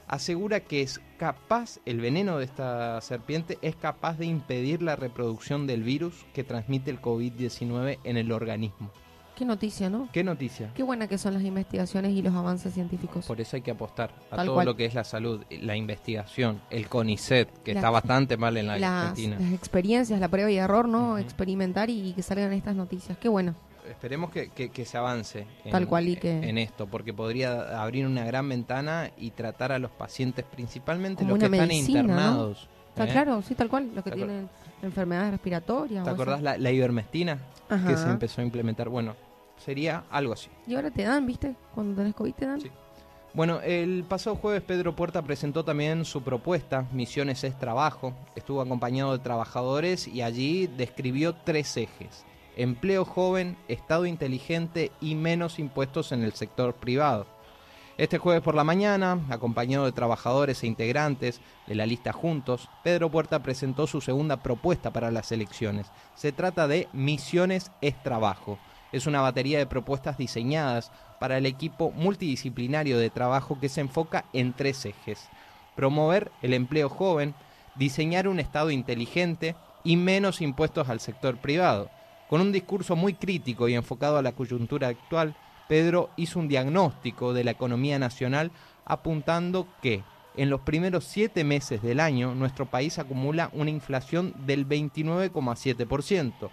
asegura 0.08 0.60
que 0.60 0.82
es 0.82 1.02
capaz, 1.18 1.80
el 1.86 2.00
veneno 2.00 2.38
de 2.38 2.46
esta 2.46 3.00
serpiente 3.02 3.58
es 3.62 3.76
capaz 3.76 4.18
de 4.18 4.26
impedir 4.26 4.82
la 4.82 4.96
reproducción 4.96 5.68
del 5.68 5.84
virus 5.84 6.26
que 6.34 6.44
transmite 6.44 6.92
el 6.92 7.02
COVID-19 7.02 8.00
en 8.04 8.18
el 8.18 8.32
organismo. 8.32 8.92
Qué 9.36 9.44
noticia, 9.44 9.90
¿no? 9.90 10.08
¿Qué 10.14 10.24
noticia? 10.24 10.72
Qué 10.74 10.82
buena 10.82 11.08
que 11.08 11.18
son 11.18 11.34
las 11.34 11.44
investigaciones 11.44 12.14
y 12.14 12.22
los 12.22 12.34
avances 12.34 12.74
científicos. 12.74 13.26
Por 13.26 13.42
eso 13.42 13.58
hay 13.58 13.62
que 13.62 13.72
apostar 13.72 14.12
a 14.32 14.46
todo 14.46 14.64
lo 14.64 14.78
que 14.78 14.86
es 14.86 14.94
la 14.94 15.04
salud, 15.04 15.44
la 15.50 15.76
investigación, 15.76 16.62
el 16.70 16.88
CONICET, 16.88 17.64
que 17.64 17.74
está 17.74 17.90
bastante 17.90 18.38
mal 18.38 18.56
en 18.56 18.68
la 18.68 19.02
Argentina. 19.02 19.38
Las 19.38 19.52
experiencias, 19.52 20.22
la 20.22 20.30
prueba 20.30 20.50
y 20.50 20.56
error, 20.56 20.88
¿no? 20.88 21.18
Experimentar 21.18 21.90
y, 21.90 22.14
que 22.14 22.22
salgan 22.22 22.54
estas 22.54 22.78
noticias. 22.78 23.18
Qué 23.18 23.28
bueno. 23.28 23.56
Esperemos 23.90 24.32
que, 24.32 24.86
se 24.86 24.98
avance 24.98 25.48
en, 25.64 25.72
Tal 25.72 25.88
cual 25.88 26.08
y 26.08 26.16
que... 26.18 26.50
en 26.50 26.58
esto, 26.58 26.88
porque 26.88 27.14
podría 27.14 27.82
abrir 27.82 28.06
una 28.06 28.26
gran 28.26 28.48
ventana 28.48 29.12
y 29.18 29.32
tratar 29.32 29.72
a 29.72 29.80
los 29.80 29.92
pacientes, 29.92 30.46
principalmente 30.46 31.24
los 31.24 31.38
que 31.40 31.46
están 31.46 31.72
internados. 31.72 32.70
Está 32.90 33.06
¿eh? 33.06 33.12
claro, 33.12 33.42
sí, 33.42 33.56
tal 33.56 33.70
cual, 33.70 33.92
los 33.94 34.04
que 34.04 34.12
tienen 34.12 34.50
enfermedades 34.82 35.32
respiratorias. 35.32 36.04
¿Te 36.04 36.10
acordás 36.10 36.42
la, 36.42 36.58
la, 36.58 36.72
ivermectina 36.72 37.38
que 37.88 37.98
se 37.98 38.10
empezó 38.10 38.42
a 38.42 38.44
implementar? 38.44 38.88
Bueno, 38.90 39.16
Sería 39.58 40.04
algo 40.10 40.34
así. 40.34 40.50
Y 40.68 40.76
ahora 40.76 40.92
te 40.92 41.04
dan, 41.04 41.26
¿viste? 41.26 41.56
Cuando 41.74 41.96
tenés 41.96 42.14
COVID 42.14 42.34
te 42.34 42.46
dan. 42.46 42.62
Sí. 42.62 42.70
Bueno, 43.34 43.60
el 43.62 44.06
pasado 44.08 44.38
jueves 44.38 44.62
Pedro 44.62 44.96
Puerta 44.96 45.22
presentó 45.22 45.66
también 45.66 46.06
su 46.06 46.24
propuesta, 46.24 46.86
Misiones 46.94 47.44
es 47.44 47.58
Trabajo. 47.58 48.14
Estuvo 48.36 48.62
acompañado 48.62 49.12
de 49.12 49.20
trabajadores 49.20 50.08
y 50.08 50.22
allí 50.22 50.68
describió 50.68 51.36
tres 51.36 51.76
ejes. 51.76 52.26
Empleo 52.56 53.06
joven, 53.06 53.58
Estado 53.68 54.06
inteligente 54.06 54.92
y 55.02 55.16
menos 55.16 55.60
impuestos 55.60 56.12
en 56.12 56.24
el 56.24 56.34
sector 56.34 56.74
privado. 56.76 57.28
Este 57.98 58.18
jueves 58.18 58.42
por 58.42 58.56
la 58.56 58.64
mañana, 58.64 59.20
acompañado 59.30 59.86
de 59.86 59.92
trabajadores 59.92 60.64
e 60.64 60.68
integrantes 60.68 61.40
de 61.68 61.76
la 61.76 61.86
lista 61.86 62.12
Juntos, 62.12 62.70
Pedro 62.84 63.10
Puerta 63.10 63.42
presentó 63.42 63.88
su 63.88 64.02
segunda 64.02 64.44
propuesta 64.44 64.92
para 64.92 65.12
las 65.12 65.32
elecciones. 65.32 65.88
Se 66.16 66.32
trata 66.32 66.68
de 66.68 66.90
Misiones 66.92 67.72
es 67.82 68.02
Trabajo 68.04 68.60
es 68.96 69.08
una 69.08 69.20
batería 69.20 69.58
de 69.58 69.66
propuestas 69.66 70.18
diseñadas 70.18 70.90
para 71.20 71.38
el 71.38 71.46
equipo 71.46 71.92
multidisciplinario 71.92 72.98
de 72.98 73.10
trabajo 73.10 73.60
que 73.60 73.68
se 73.68 73.82
enfoca 73.82 74.24
en 74.32 74.54
tres 74.54 74.86
ejes. 74.86 75.28
Promover 75.76 76.32
el 76.42 76.54
empleo 76.54 76.88
joven, 76.88 77.36
diseñar 77.76 78.30
un 78.30 78.40
Estado 78.40 78.72
inteligente 78.72 79.56
y 79.84 79.98
menos 79.98 80.40
impuestos 80.40 80.88
al 80.88 81.02
sector 81.02 81.38
privado. 81.38 81.90
Con 82.30 82.42
un 82.42 82.52
discurso 82.52 82.96
muy 82.96 83.14
crítico 83.14 83.68
y 83.68 83.76
enfocado 83.76 84.18
a 84.18 84.22
la 84.24 84.32
coyuntura 84.32 84.88
actual, 84.88 85.36
Pedro 85.68 86.10
hizo 86.16 86.40
un 86.40 86.48
diagnóstico 86.48 87.34
de 87.34 87.44
la 87.44 87.52
economía 87.52 88.00
nacional 88.00 88.52
apuntando 88.86 89.68
que 89.82 90.04
en 90.36 90.50
los 90.50 90.62
primeros 90.62 91.06
siete 91.06 91.44
meses 91.44 91.82
del 91.82 92.00
año 92.00 92.36
nuestro 92.36 92.66
país 92.66 93.00
acumula 93.00 93.50
una 93.54 93.70
inflación 93.70 94.34
del 94.46 94.68
29,7%, 94.68 96.50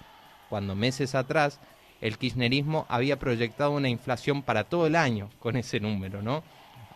cuando 0.49 0.75
meses 0.75 1.15
atrás 1.15 1.59
el 2.01 2.19
kirchnerismo 2.19 2.87
había 2.89 3.19
proyectado 3.19 3.71
una 3.73 3.89
inflación 3.89 4.43
para 4.43 4.65
todo 4.65 4.87
el 4.87 4.97
año 4.97 5.31
con 5.39 5.57
ese 5.57 5.81
número, 5.81 6.21
¿no? 6.23 6.43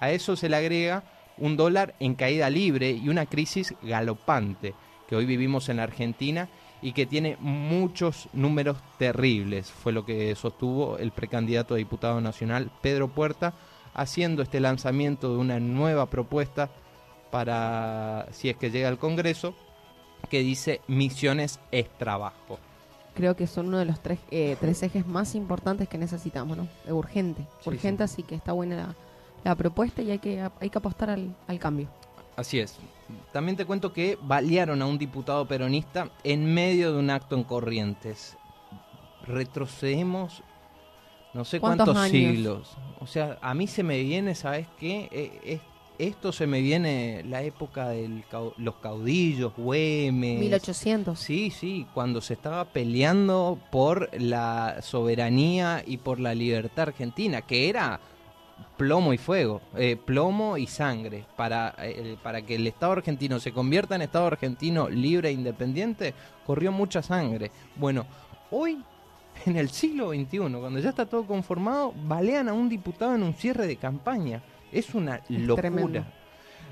A 0.01 0.11
eso 0.11 0.37
se 0.37 0.49
le 0.49 0.57
agrega 0.57 1.03
un 1.39 1.57
dólar 1.57 1.95
en 1.99 2.15
caída 2.15 2.51
libre 2.51 2.91
y 2.91 3.09
una 3.09 3.27
crisis 3.27 3.75
galopante 3.83 4.75
que 5.09 5.17
hoy 5.17 5.27
vivimos 5.27 5.69
en 5.69 5.79
la 5.79 5.85
Argentina 5.85 6.49
y 6.83 6.93
que 6.93 7.07
tiene 7.07 7.37
muchos 7.41 8.29
números 8.33 8.77
terribles, 8.99 9.71
fue 9.71 9.93
lo 9.93 10.05
que 10.05 10.35
sostuvo 10.35 10.99
el 10.99 11.11
precandidato 11.11 11.75
a 11.75 11.79
diputado 11.79 12.21
nacional 12.21 12.71
Pedro 12.83 13.09
Puerta, 13.09 13.55
haciendo 13.95 14.43
este 14.43 14.61
lanzamiento 14.61 15.33
de 15.33 15.39
una 15.39 15.59
nueva 15.59 16.07
propuesta 16.07 16.71
para, 17.31 18.27
si 18.33 18.51
es 18.51 18.57
que 18.57 18.71
llega 18.71 18.89
al 18.89 18.99
Congreso, 18.99 19.55
que 20.29 20.41
dice 20.41 20.81
misiones 20.87 21.61
es 21.71 21.89
trabajo 21.99 22.59
creo 23.17 23.35
que 23.35 23.49
son 23.49 23.69
uno 23.69 23.79
de 23.79 23.87
los 23.87 24.01
tres, 24.01 24.21
eh, 24.31 24.57
tres 24.61 24.83
ejes 24.83 25.07
más 25.07 25.35
importantes 25.35 25.89
que 25.89 25.99
necesitamos, 25.99 26.57
¿no? 26.57 26.69
Urgente, 26.95 27.45
urgente, 27.65 28.05
así 28.05 28.23
que 28.23 28.37
está 28.37 28.53
buena 28.53 28.95
la, 29.43 29.55
propuesta 29.57 30.03
y 30.03 30.11
hay 30.11 30.19
que, 30.19 30.47
hay 30.61 30.71
que 30.71 30.79
apostar 30.79 31.11
al, 31.11 31.35
cambio. 31.59 31.89
Así 32.37 32.61
es. 32.61 32.77
También 33.33 33.57
te 33.57 33.65
cuento 33.65 33.93
que 33.93 34.19
balearon 34.21 34.83
a 34.83 34.87
un 34.87 34.99
diputado 34.99 35.47
peronista 35.47 36.11
en 36.25 36.53
medio 36.53 36.93
de 36.93 36.99
un 36.99 37.11
acto 37.11 37.37
en 37.37 37.45
Corrientes. 37.45 38.37
Retrocedemos 39.25 40.43
no 41.37 41.45
sé 41.45 41.61
cuántos, 41.61 42.09
siglos. 42.09 42.77
O 42.99 43.07
sea, 43.07 43.37
a 43.43 43.53
mí 43.53 43.67
se 43.67 43.83
me 43.83 44.03
viene, 44.03 44.35
¿sabes 44.35 44.69
qué? 44.79 45.09
Eh, 45.13 45.61
esto 45.99 46.33
se 46.33 46.47
me 46.47 46.63
viene 46.63 47.23
la 47.27 47.43
época 47.43 47.91
de 47.91 48.23
los 48.57 48.75
caudillos, 48.77 49.53
Güemes. 49.57 50.41
1800. 50.41 51.19
Sí, 51.19 51.51
sí, 51.51 51.87
cuando 51.93 52.21
se 52.21 52.35
estaba 52.35 52.65
peleando 52.65 53.59
por 53.71 54.09
la 54.19 54.81
soberanía 54.81 55.83
y 55.87 55.99
por 55.99 56.21
la 56.21 56.35
libertad 56.35 56.89
argentina, 56.89 57.43
que 57.43 57.69
era 57.69 58.01
plomo 58.77 59.13
y 59.13 59.19
fuego, 59.19 59.61
eh, 59.77 59.97
plomo 59.97 60.57
y 60.57 60.67
sangre. 60.67 61.25
Para, 61.37 61.75
eh, 61.79 62.17
para 62.23 62.43
que 62.43 62.57
el 62.57 62.67
Estado 62.67 62.93
argentino 62.93 63.41
se 63.41 63.53
convierta 63.53 63.95
en 63.95 64.03
Estado 64.03 64.27
argentino 64.27 64.89
libre 64.89 65.31
e 65.31 65.33
independiente, 65.33 66.15
corrió 66.47 66.73
mucha 66.73 67.03
sangre. 67.03 67.51
Bueno, 67.77 68.07
hoy, 68.51 68.83
en 69.47 69.57
el 69.57 69.71
siglo 69.71 70.11
XXI, 70.11 70.39
cuando 70.39 70.79
ya 70.79 70.91
está 70.91 71.07
todo 71.07 71.27
conformado, 71.27 71.93
balean 72.05 72.49
a 72.49 72.53
un 72.53 72.69
diputado 72.69 73.15
en 73.15 73.23
un 73.23 73.35
cierre 73.35 73.67
de 73.67 73.77
campaña. 73.77 74.43
Es 74.73 74.95
una 74.95 75.21
locura. 75.29 76.07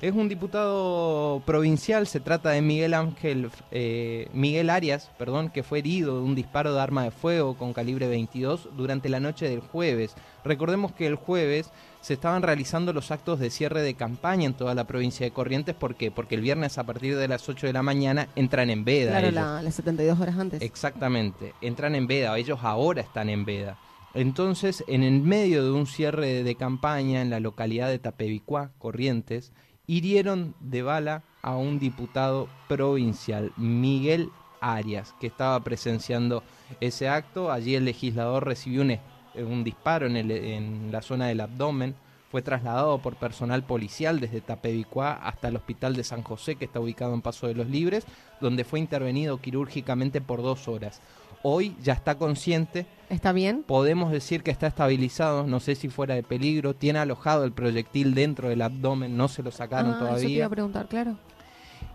Es 0.02 0.12
un 0.12 0.28
diputado 0.28 1.42
provincial, 1.46 2.06
se 2.06 2.20
trata 2.20 2.50
de 2.50 2.60
Miguel 2.60 2.92
Ángel, 2.92 3.50
eh, 3.70 4.28
Miguel 4.34 4.68
Arias, 4.68 5.10
perdón, 5.16 5.48
que 5.48 5.62
fue 5.62 5.78
herido 5.78 6.16
de 6.16 6.24
un 6.24 6.34
disparo 6.34 6.74
de 6.74 6.80
arma 6.80 7.04
de 7.04 7.10
fuego 7.10 7.56
con 7.56 7.72
calibre 7.72 8.08
22 8.08 8.68
durante 8.76 9.08
la 9.08 9.20
noche 9.20 9.48
del 9.48 9.60
jueves. 9.60 10.14
Recordemos 10.44 10.92
que 10.92 11.06
el 11.06 11.14
jueves 11.14 11.70
se 12.04 12.12
estaban 12.12 12.42
realizando 12.42 12.92
los 12.92 13.10
actos 13.10 13.40
de 13.40 13.48
cierre 13.48 13.80
de 13.80 13.94
campaña 13.94 14.44
en 14.44 14.52
toda 14.52 14.74
la 14.74 14.86
provincia 14.86 15.24
de 15.24 15.32
Corrientes. 15.32 15.74
¿Por 15.74 15.94
qué? 15.94 16.10
Porque 16.10 16.34
el 16.34 16.42
viernes 16.42 16.76
a 16.76 16.84
partir 16.84 17.16
de 17.16 17.28
las 17.28 17.48
8 17.48 17.66
de 17.66 17.72
la 17.72 17.82
mañana 17.82 18.28
entran 18.36 18.68
en 18.68 18.84
veda. 18.84 19.18
Claro, 19.18 19.30
las 19.62 19.74
72 19.74 20.20
horas 20.20 20.38
antes. 20.38 20.60
Exactamente, 20.60 21.54
entran 21.62 21.94
en 21.94 22.06
veda, 22.06 22.36
ellos 22.36 22.58
ahora 22.60 23.00
están 23.00 23.30
en 23.30 23.46
veda. 23.46 23.78
Entonces, 24.12 24.84
en 24.86 25.02
el 25.02 25.22
medio 25.22 25.64
de 25.64 25.70
un 25.70 25.86
cierre 25.86 26.42
de 26.42 26.54
campaña 26.56 27.22
en 27.22 27.30
la 27.30 27.40
localidad 27.40 27.88
de 27.88 27.98
Tapevicuá, 27.98 28.72
Corrientes, 28.76 29.54
hirieron 29.86 30.54
de 30.60 30.82
bala 30.82 31.22
a 31.40 31.56
un 31.56 31.78
diputado 31.78 32.50
provincial, 32.68 33.50
Miguel 33.56 34.28
Arias, 34.60 35.14
que 35.20 35.26
estaba 35.26 35.58
presenciando 35.60 36.42
ese 36.82 37.08
acto. 37.08 37.50
Allí 37.50 37.74
el 37.74 37.86
legislador 37.86 38.44
recibió 38.44 38.82
un, 38.82 38.98
un 39.36 39.64
disparo 39.64 40.06
en, 40.06 40.16
en 40.16 40.92
la 40.92 41.02
zona 41.02 41.26
del 41.26 41.40
abdomen. 41.40 41.94
Fue 42.30 42.42
trasladado 42.42 42.98
por 42.98 43.14
personal 43.14 43.62
policial 43.62 44.18
desde 44.18 44.40
Tapevicuá 44.40 45.12
hasta 45.12 45.48
el 45.48 45.56
hospital 45.56 45.94
de 45.94 46.02
San 46.02 46.22
José, 46.22 46.56
que 46.56 46.64
está 46.64 46.80
ubicado 46.80 47.14
en 47.14 47.22
Paso 47.22 47.46
de 47.46 47.54
los 47.54 47.68
Libres, 47.68 48.04
donde 48.40 48.64
fue 48.64 48.80
intervenido 48.80 49.40
quirúrgicamente 49.40 50.20
por 50.20 50.42
dos 50.42 50.66
horas 50.66 51.00
hoy 51.44 51.76
ya 51.82 51.92
está 51.92 52.16
consciente. 52.16 52.86
¿Está 53.10 53.32
bien? 53.32 53.62
Podemos 53.64 54.10
decir 54.10 54.42
que 54.42 54.50
está 54.50 54.66
estabilizado, 54.66 55.46
no 55.46 55.60
sé 55.60 55.76
si 55.76 55.88
fuera 55.88 56.14
de 56.14 56.22
peligro, 56.22 56.74
tiene 56.74 56.98
alojado 56.98 57.44
el 57.44 57.52
proyectil 57.52 58.14
dentro 58.14 58.48
del 58.48 58.62
abdomen, 58.62 59.16
no 59.16 59.28
se 59.28 59.42
lo 59.42 59.52
sacaron 59.52 59.92
ah, 59.92 59.98
todavía. 59.98 60.18
Eso 60.18 60.26
te 60.26 60.32
iba 60.32 60.46
a 60.46 60.50
preguntar, 60.50 60.88
claro. 60.88 61.16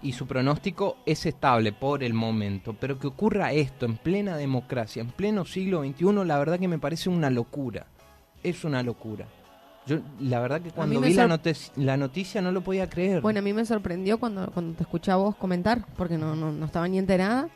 Y 0.02 0.14
su 0.14 0.28
pronóstico 0.28 0.98
es 1.06 1.26
estable 1.26 1.74
por 1.74 2.04
el 2.04 2.14
momento, 2.14 2.74
pero 2.80 2.98
que 2.98 3.08
ocurra 3.08 3.52
esto 3.52 3.86
en 3.86 3.98
plena 3.98 4.38
democracia, 4.38 5.02
en 5.02 5.10
pleno 5.10 5.44
siglo 5.44 5.84
XXI, 5.84 6.26
la 6.26 6.40
verdad 6.40 6.58
que 6.58 6.70
me 6.70 6.80
parece 6.80 7.10
una 7.10 7.30
locura. 7.30 7.86
Es 8.42 8.64
una 8.64 8.82
locura. 8.82 9.28
Yo, 9.86 10.00
la 10.20 10.40
verdad 10.40 10.62
que 10.62 10.72
cuando 10.72 11.02
vi 11.02 11.14
la, 11.14 11.40
la, 11.76 11.98
noticia 11.98 12.42
no 12.42 12.52
lo 12.52 12.62
podía 12.62 12.90
creer. 12.90 13.22
Bueno, 13.22 13.40
a 13.40 13.42
mí 13.42 13.52
me 13.54 13.66
sorprendió 13.66 14.20
cuando, 14.20 14.50
cuando 14.52 14.78
te 14.78 14.84
escuché 14.84 15.12
a 15.12 15.16
vos 15.16 15.36
comentar, 15.36 15.86
porque 15.98 16.18
no, 16.18 16.36
no, 16.36 16.52
no 16.52 16.66
estaba 16.66 16.88
ni 16.88 17.00
enterada 17.00 17.50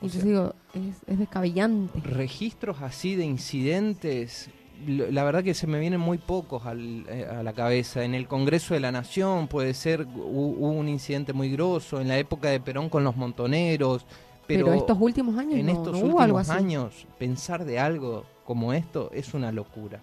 Y 0.00 0.08
yo 0.08 0.22
digo, 0.22 0.54
es, 0.72 0.96
es 1.06 1.18
descabellante. 1.18 2.00
Registros 2.00 2.80
así 2.80 3.16
de 3.16 3.24
incidentes, 3.24 4.48
la 4.86 5.24
verdad 5.24 5.42
que 5.44 5.54
se 5.54 5.66
me 5.66 5.78
vienen 5.80 6.00
muy 6.00 6.18
pocos 6.18 6.64
al- 6.66 7.04
eh, 7.08 7.26
a 7.30 7.42
la 7.42 7.52
cabeza. 7.52 8.04
En 8.04 8.14
el 8.14 8.26
Congreso 8.28 8.74
de 8.74 8.80
la 8.80 8.92
Nación 8.92 9.48
puede 9.48 9.74
ser, 9.74 10.06
hu- 10.06 10.54
hubo 10.58 10.70
un 10.70 10.88
incidente 10.88 11.32
muy 11.32 11.50
grosso, 11.50 12.00
en 12.00 12.08
la 12.08 12.18
época 12.18 12.48
de 12.48 12.60
Perón 12.60 12.88
con 12.88 13.04
los 13.04 13.16
montoneros, 13.16 14.04
pero, 14.46 14.66
Pero, 14.66 14.76
estos 14.76 14.98
últimos 15.00 15.38
años 15.38 15.54
en 15.54 15.66
no, 15.66 15.72
estos 15.72 15.86
no 15.92 15.92
últimos 15.98 16.12
hubo 16.14 16.20
algo 16.20 16.38
así. 16.38 16.50
años 16.52 17.06
pensar 17.18 17.64
de 17.64 17.78
algo 17.78 18.24
como 18.44 18.72
esto 18.74 19.10
es 19.14 19.32
una 19.34 19.50
locura. 19.52 20.00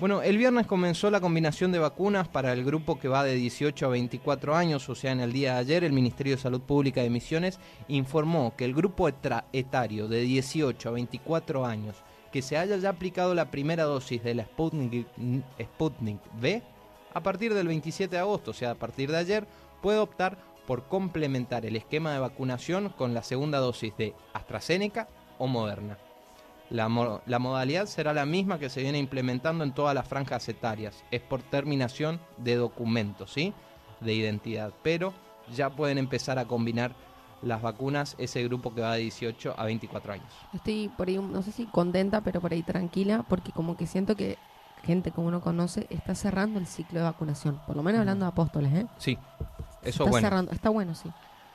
Bueno, 0.00 0.22
el 0.22 0.38
viernes 0.38 0.66
comenzó 0.66 1.08
la 1.08 1.20
combinación 1.20 1.70
de 1.70 1.78
vacunas 1.78 2.26
para 2.26 2.52
el 2.52 2.64
grupo 2.64 2.98
que 2.98 3.06
va 3.06 3.22
de 3.22 3.34
18 3.36 3.86
a 3.86 3.90
24 3.90 4.56
años, 4.56 4.88
o 4.88 4.94
sea, 4.96 5.12
en 5.12 5.20
el 5.20 5.32
día 5.32 5.52
de 5.54 5.58
ayer 5.60 5.84
el 5.84 5.92
Ministerio 5.92 6.34
de 6.34 6.42
Salud 6.42 6.60
Pública 6.62 7.00
de 7.02 7.10
Misiones 7.10 7.60
informó 7.86 8.54
que 8.56 8.64
el 8.64 8.74
grupo 8.74 9.08
etario 9.52 10.08
de 10.08 10.20
18 10.22 10.88
a 10.88 10.92
24 10.92 11.64
años 11.64 11.94
que 12.34 12.42
se 12.42 12.58
haya 12.58 12.76
ya 12.78 12.88
aplicado 12.88 13.32
la 13.32 13.52
primera 13.52 13.84
dosis 13.84 14.24
de 14.24 14.34
la 14.34 14.42
Sputnik, 14.42 15.06
Sputnik 15.62 16.20
V, 16.42 16.64
a 17.14 17.22
partir 17.22 17.54
del 17.54 17.68
27 17.68 18.16
de 18.16 18.20
agosto, 18.20 18.50
o 18.50 18.54
sea, 18.54 18.72
a 18.72 18.74
partir 18.74 19.08
de 19.12 19.18
ayer, 19.18 19.46
puede 19.80 20.00
optar 20.00 20.36
por 20.66 20.88
complementar 20.88 21.64
el 21.64 21.76
esquema 21.76 22.12
de 22.12 22.18
vacunación 22.18 22.88
con 22.88 23.14
la 23.14 23.22
segunda 23.22 23.58
dosis 23.58 23.96
de 23.96 24.14
AstraZeneca 24.32 25.06
o 25.38 25.46
Moderna. 25.46 25.96
La, 26.70 27.20
la 27.24 27.38
modalidad 27.38 27.86
será 27.86 28.12
la 28.12 28.26
misma 28.26 28.58
que 28.58 28.68
se 28.68 28.82
viene 28.82 28.98
implementando 28.98 29.62
en 29.62 29.72
todas 29.72 29.94
las 29.94 30.08
franjas 30.08 30.48
etarias. 30.48 31.04
Es 31.12 31.20
por 31.20 31.40
terminación 31.40 32.20
de 32.38 32.56
documentos, 32.56 33.32
¿sí? 33.32 33.54
De 34.00 34.12
identidad. 34.12 34.72
Pero 34.82 35.14
ya 35.54 35.70
pueden 35.70 35.98
empezar 35.98 36.40
a 36.40 36.46
combinar 36.46 36.96
las 37.44 37.62
vacunas 37.62 38.14
ese 38.18 38.42
grupo 38.44 38.74
que 38.74 38.80
va 38.80 38.94
de 38.94 39.00
18 39.02 39.54
a 39.56 39.64
24 39.64 40.12
años. 40.14 40.26
Estoy 40.52 40.90
por 40.96 41.08
ahí, 41.08 41.18
no 41.18 41.42
sé 41.42 41.52
si 41.52 41.66
contenta, 41.66 42.20
pero 42.20 42.40
por 42.40 42.52
ahí 42.52 42.62
tranquila, 42.62 43.24
porque 43.28 43.52
como 43.52 43.76
que 43.76 43.86
siento 43.86 44.16
que 44.16 44.38
gente 44.84 45.12
como 45.12 45.28
uno 45.28 45.40
conoce 45.40 45.86
está 45.90 46.14
cerrando 46.14 46.58
el 46.58 46.66
ciclo 46.66 46.98
de 47.00 47.04
vacunación. 47.04 47.60
Por 47.66 47.76
lo 47.76 47.82
menos 47.82 48.00
hablando 48.00 48.24
de 48.26 48.30
apóstoles, 48.30 48.72
¿eh? 48.72 48.86
Sí, 48.98 49.18
eso 49.82 50.04
está 50.04 50.04
bueno. 50.04 50.26
cerrando, 50.26 50.52
está 50.52 50.68
bueno, 50.70 50.94
sí. 50.94 51.10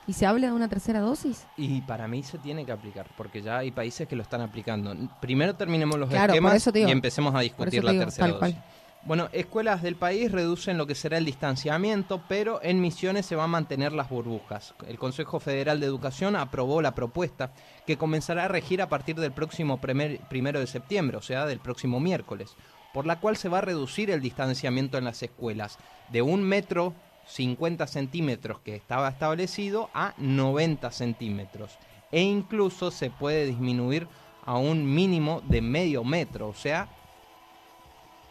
¿Y 0.06 0.12
se 0.12 0.26
habla 0.26 0.48
de 0.48 0.52
una 0.52 0.68
tercera 0.68 1.00
dosis? 1.00 1.46
Y 1.56 1.82
para 1.82 2.08
mí 2.08 2.22
se 2.22 2.38
tiene 2.38 2.64
que 2.64 2.72
aplicar, 2.72 3.06
porque 3.16 3.42
ya 3.42 3.58
hay 3.58 3.70
países 3.70 4.08
que 4.08 4.16
lo 4.16 4.22
están 4.22 4.40
aplicando. 4.40 4.94
Primero 5.20 5.54
terminemos 5.54 5.98
los 5.98 6.08
Claro, 6.08 6.32
esquemas 6.32 6.66
y 6.74 6.90
empecemos 6.90 7.34
a 7.34 7.40
discutir 7.40 7.84
la 7.84 7.92
digo, 7.92 8.04
tercera 8.04 8.28
tal 8.28 8.38
cual. 8.38 8.64
Bueno, 9.02 9.30
escuelas 9.32 9.82
del 9.82 9.96
país 9.96 10.30
reducen 10.30 10.76
lo 10.76 10.86
que 10.86 10.94
será 10.94 11.16
el 11.16 11.24
distanciamiento, 11.24 12.22
pero 12.28 12.60
en 12.62 12.82
misiones 12.82 13.24
se 13.24 13.34
van 13.34 13.44
a 13.44 13.48
mantener 13.48 13.92
las 13.92 14.10
burbujas. 14.10 14.74
El 14.86 14.98
Consejo 14.98 15.40
Federal 15.40 15.80
de 15.80 15.86
Educación 15.86 16.36
aprobó 16.36 16.82
la 16.82 16.94
propuesta 16.94 17.52
que 17.86 17.96
comenzará 17.96 18.44
a 18.44 18.48
regir 18.48 18.82
a 18.82 18.90
partir 18.90 19.16
del 19.16 19.32
próximo 19.32 19.80
primer- 19.80 20.20
primero 20.28 20.60
de 20.60 20.66
septiembre, 20.66 21.16
o 21.16 21.22
sea, 21.22 21.46
del 21.46 21.60
próximo 21.60 21.98
miércoles, 21.98 22.54
por 22.92 23.06
la 23.06 23.18
cual 23.20 23.38
se 23.38 23.48
va 23.48 23.58
a 23.58 23.62
reducir 23.62 24.10
el 24.10 24.20
distanciamiento 24.20 24.98
en 24.98 25.04
las 25.04 25.22
escuelas 25.22 25.78
de 26.10 26.20
un 26.20 26.42
metro 26.42 26.92
50 27.26 27.86
centímetros 27.86 28.58
que 28.60 28.74
estaba 28.74 29.08
establecido 29.08 29.88
a 29.94 30.12
90 30.18 30.90
centímetros 30.90 31.78
e 32.12 32.20
incluso 32.20 32.90
se 32.90 33.08
puede 33.08 33.46
disminuir 33.46 34.08
a 34.44 34.56
un 34.58 34.92
mínimo 34.94 35.40
de 35.48 35.62
medio 35.62 36.02
metro, 36.04 36.48
o 36.48 36.54
sea, 36.54 36.88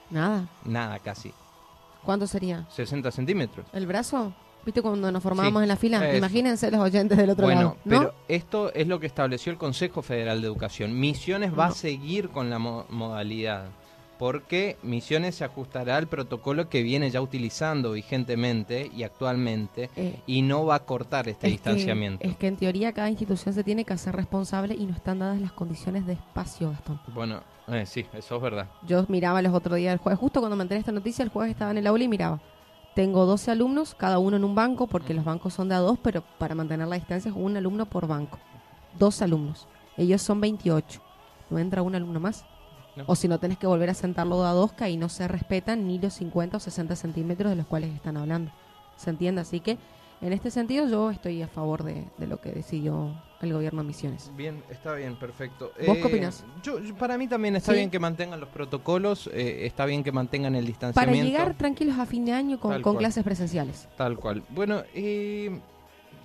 Nada. 0.10 0.48
nada 0.66 1.00
casi, 1.00 1.34
¿Cuánto 2.04 2.26
sería? 2.28 2.66
60 2.70 3.12
centímetros. 3.12 3.66
¿El 3.74 3.86
brazo? 3.86 4.34
¿Viste 4.66 4.82
cuando 4.82 5.12
nos 5.12 5.22
formábamos 5.24 5.60
Sí, 5.62 5.64
en 5.64 5.68
la 5.70 5.76
fila? 5.76 6.08
eso. 6.10 6.18
Imagínense 6.18 6.72
los 6.72 6.82
oyentes 6.82 7.18
del 7.18 7.30
otro 7.30 7.46
Bueno, 7.46 7.62
lado. 7.62 7.78
¿no? 7.86 8.00
pero 8.00 8.14
esto 8.28 8.74
es 8.74 8.88
lo 8.88 9.00
que 9.00 9.08
estableció 9.08 9.52
el 9.52 9.58
Consejo 9.58 10.02
Federal 10.02 10.42
de 10.42 10.48
Educación. 10.48 11.00
Misiones 11.00 11.58
va 11.58 11.68
a 11.68 11.72
seguir 11.72 12.30
con 12.30 12.50
la 12.50 12.58
mo- 12.60 12.86
modalidad, 12.90 13.66
porque 14.20 14.78
Misiones 14.84 15.36
se 15.36 15.46
ajustará 15.46 15.96
al 15.96 16.08
protocolo 16.08 16.68
que 16.68 16.84
viene 16.84 17.10
ya 17.10 17.22
utilizando 17.22 17.94
vigentemente 17.94 18.92
y 18.94 19.04
actualmente 19.04 19.90
Eh, 19.96 20.20
y 20.28 20.42
no 20.42 20.66
va 20.66 20.76
a 20.76 20.80
cortar 20.80 21.30
este 21.30 21.48
es 21.48 21.54
distanciamiento. 21.54 22.22
Que, 22.22 22.28
es 22.28 22.36
que 22.36 22.48
en 22.48 22.58
teoría 22.58 22.92
cada 22.92 23.10
institución 23.10 23.56
se 23.56 23.64
tiene 23.64 23.86
que 23.86 23.94
hacer 23.94 24.14
responsable 24.14 24.76
y 24.76 24.86
no 24.86 24.94
están 24.94 25.20
dadas 25.20 25.40
las 25.40 25.54
condiciones 25.54 26.06
de 26.06 26.14
espacio, 26.14 26.70
Gastón. 26.72 27.00
Bueno, 27.14 27.42
eh, 27.70 27.86
sí, 27.86 28.06
eso 28.14 28.36
es 28.36 28.42
verdad. 28.42 28.68
Yo 28.86 29.06
miraba 29.08 29.42
los 29.42 29.54
otros 29.54 29.78
días 29.78 29.94
del 29.94 30.00
jueves, 30.00 30.20
justo 30.20 30.42
cuando 30.42 30.58
me 30.58 30.64
enteré 30.64 30.82
esta 30.82 30.92
noticia, 30.92 31.24
el 31.24 31.30
jueves 31.30 31.52
estaba 31.52 31.72
en 31.72 31.78
el 31.78 31.88
aula 31.88 32.04
y 32.04 32.08
miraba. 32.10 32.42
Tengo 32.96 33.26
12 33.26 33.52
alumnos, 33.52 33.96
cada 33.96 34.20
uno 34.20 34.36
en 34.36 34.44
un 34.44 34.54
banco, 34.54 34.88
porque 34.88 35.14
los 35.14 35.24
bancos 35.24 35.54
son 35.54 35.70
de 35.70 35.76
a 35.76 35.80
dos, 35.80 35.98
pero 36.04 36.26
para 36.38 36.56
mantener 36.56 36.90
la 36.90 36.98
distancia 36.98 37.30
es 37.30 37.36
un 37.38 37.56
alumno 37.56 37.86
por 37.86 38.06
banco. 38.06 38.38
Dos 38.98 39.22
alumnos. 39.22 39.68
Ellos 39.96 40.22
son 40.22 40.42
28. 40.42 41.02
¿No 41.50 41.58
entra 41.58 41.82
un 41.82 41.96
alumno 41.96 42.20
más? 42.20 42.46
No. 43.00 43.06
O 43.08 43.16
si 43.16 43.28
no, 43.28 43.40
tenés 43.40 43.58
que 43.58 43.66
volver 43.68 43.90
a 43.90 43.94
sentarlo 43.94 44.42
de 44.44 44.48
a 44.50 44.52
dos, 44.52 44.74
que 44.74 44.84
ahí 44.84 44.98
no 44.98 45.10
se 45.10 45.28
respetan 45.28 45.88
ni 45.88 46.00
los 46.00 46.14
50 46.14 46.58
o 46.58 46.60
60 46.60 46.96
centímetros 46.96 47.50
de 47.50 47.56
los 47.56 47.66
cuales 47.66 47.94
están 47.96 48.18
hablando. 48.18 48.52
¿Se 48.98 49.10
entiende? 49.10 49.42
Así 49.42 49.60
que, 49.62 49.78
en 50.22 50.34
este 50.34 50.52
sentido, 50.52 50.86
yo 50.88 51.10
estoy 51.12 51.42
a 51.42 51.48
favor 51.48 51.84
de, 51.84 52.04
de 52.18 52.28
lo 52.28 52.42
que 52.42 52.52
decidió 52.52 53.14
el 53.42 53.54
gobierno 53.54 53.82
de 53.82 53.88
Misiones. 53.88 54.30
Bien, 54.36 54.62
está 54.70 54.94
bien, 54.96 55.16
perfecto. 55.18 55.72
¿Vos 55.88 55.96
qué 55.98 56.04
opinás? 56.04 56.44
Yo, 56.62 56.80
yo- 56.82 56.94
para 56.96 57.18
mí 57.18 57.26
también 57.30 57.56
está 57.56 57.72
Sí. 57.72 57.78
bien 57.78 57.90
que 57.90 58.00
mantengan 58.00 58.38
los 58.42 58.50
protocolos, 58.50 59.30
eh, 59.34 59.66
está 59.66 59.86
bien 59.86 60.04
que 60.04 60.12
mantengan 60.12 60.56
el 60.56 60.66
Para 60.66 60.68
distanciamiento. 60.68 61.26
llegar 61.32 61.54
tranquilos 61.58 61.98
a 61.98 62.06
fin 62.06 62.26
de 62.26 62.34
año 62.34 62.60
con, 62.60 62.82
clases 62.98 63.24
presenciales. 63.24 63.88
Tal 63.96 64.18
cual. 64.18 64.44
Bueno, 64.50 64.84
eh, 64.94 65.58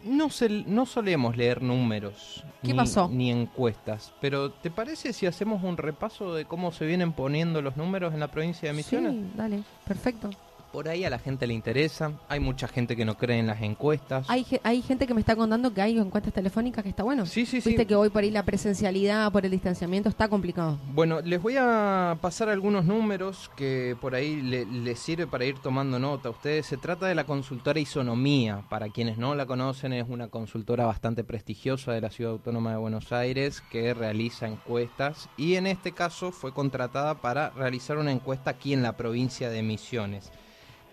no, 0.04 0.30
se- 0.30 0.48
no 0.66 0.86
solemos 0.86 1.36
leer 1.36 1.62
números 1.62 2.44
¿Qué 2.62 2.72
ni, 2.72 2.78
pasó? 2.78 3.08
ni 3.08 3.30
encuestas, 3.30 4.12
pero 4.20 4.50
¿te 4.50 4.70
parece 4.70 5.12
si 5.12 5.26
hacemos 5.26 5.62
un 5.62 5.76
repaso 5.76 6.34
de 6.34 6.44
cómo 6.44 6.72
se 6.72 6.86
vienen 6.86 7.12
poniendo 7.12 7.62
los 7.62 7.76
números 7.76 8.14
en 8.14 8.20
la 8.20 8.28
provincia 8.28 8.68
de 8.70 8.74
Misiones? 8.74 9.12
Sí, 9.12 9.24
dale, 9.36 9.62
perfecto. 9.86 10.30
Por 10.74 10.88
ahí 10.88 11.04
a 11.04 11.10
la 11.10 11.20
gente 11.20 11.46
le 11.46 11.54
interesa, 11.54 12.10
hay 12.28 12.40
mucha 12.40 12.66
gente 12.66 12.96
que 12.96 13.04
no 13.04 13.16
cree 13.16 13.38
en 13.38 13.46
las 13.46 13.62
encuestas. 13.62 14.26
Hay, 14.28 14.42
ge- 14.42 14.60
hay 14.64 14.82
gente 14.82 15.06
que 15.06 15.14
me 15.14 15.20
está 15.20 15.36
contando 15.36 15.72
que 15.72 15.80
hay 15.80 15.96
encuestas 15.96 16.32
telefónicas 16.34 16.82
que 16.82 16.88
está 16.90 17.04
bueno. 17.04 17.26
Sí, 17.26 17.46
sí, 17.46 17.60
sí. 17.60 17.68
Viste 17.70 17.86
que 17.86 17.94
hoy 17.94 18.08
por 18.10 18.24
ahí 18.24 18.32
la 18.32 18.42
presencialidad, 18.42 19.30
por 19.30 19.44
el 19.44 19.52
distanciamiento, 19.52 20.08
está 20.08 20.26
complicado. 20.26 20.80
Bueno, 20.92 21.20
les 21.20 21.40
voy 21.40 21.54
a 21.56 22.18
pasar 22.20 22.48
algunos 22.48 22.84
números 22.86 23.52
que 23.56 23.96
por 24.00 24.16
ahí 24.16 24.42
le- 24.42 24.66
les 24.66 24.98
sirve 24.98 25.28
para 25.28 25.44
ir 25.44 25.60
tomando 25.60 26.00
nota 26.00 26.26
a 26.28 26.32
ustedes. 26.32 26.66
Se 26.66 26.76
trata 26.76 27.06
de 27.06 27.14
la 27.14 27.22
consultora 27.22 27.78
Isonomía. 27.78 28.64
Para 28.68 28.88
quienes 28.88 29.16
no 29.16 29.36
la 29.36 29.46
conocen, 29.46 29.92
es 29.92 30.06
una 30.08 30.26
consultora 30.26 30.86
bastante 30.86 31.22
prestigiosa 31.22 31.92
de 31.92 32.00
la 32.00 32.10
Ciudad 32.10 32.32
Autónoma 32.32 32.72
de 32.72 32.78
Buenos 32.78 33.12
Aires 33.12 33.62
que 33.70 33.94
realiza 33.94 34.48
encuestas 34.48 35.28
y 35.36 35.54
en 35.54 35.68
este 35.68 35.92
caso 35.92 36.32
fue 36.32 36.52
contratada 36.52 37.20
para 37.20 37.50
realizar 37.50 37.96
una 37.96 38.10
encuesta 38.10 38.50
aquí 38.50 38.72
en 38.72 38.82
la 38.82 38.96
provincia 38.96 39.50
de 39.50 39.62
Misiones. 39.62 40.32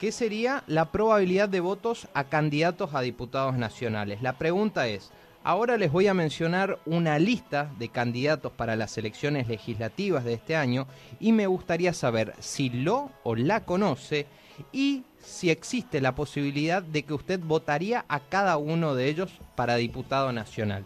¿Qué 0.01 0.11
sería 0.11 0.63
la 0.65 0.91
probabilidad 0.91 1.47
de 1.47 1.59
votos 1.59 2.07
a 2.15 2.23
candidatos 2.23 2.95
a 2.95 3.01
diputados 3.01 3.55
nacionales? 3.55 4.23
La 4.23 4.39
pregunta 4.39 4.87
es, 4.87 5.11
ahora 5.43 5.77
les 5.77 5.91
voy 5.91 6.07
a 6.07 6.15
mencionar 6.15 6.79
una 6.87 7.19
lista 7.19 7.69
de 7.77 7.89
candidatos 7.89 8.51
para 8.51 8.75
las 8.75 8.97
elecciones 8.97 9.47
legislativas 9.47 10.23
de 10.23 10.33
este 10.33 10.55
año 10.55 10.87
y 11.19 11.33
me 11.33 11.45
gustaría 11.45 11.93
saber 11.93 12.33
si 12.39 12.71
lo 12.71 13.11
o 13.21 13.35
la 13.35 13.63
conoce 13.63 14.25
y 14.71 15.03
si 15.19 15.51
existe 15.51 16.01
la 16.01 16.15
posibilidad 16.15 16.81
de 16.81 17.03
que 17.03 17.13
usted 17.13 17.39
votaría 17.39 18.03
a 18.07 18.21
cada 18.21 18.57
uno 18.57 18.95
de 18.95 19.07
ellos 19.07 19.29
para 19.55 19.75
diputado 19.75 20.31
nacional. 20.31 20.83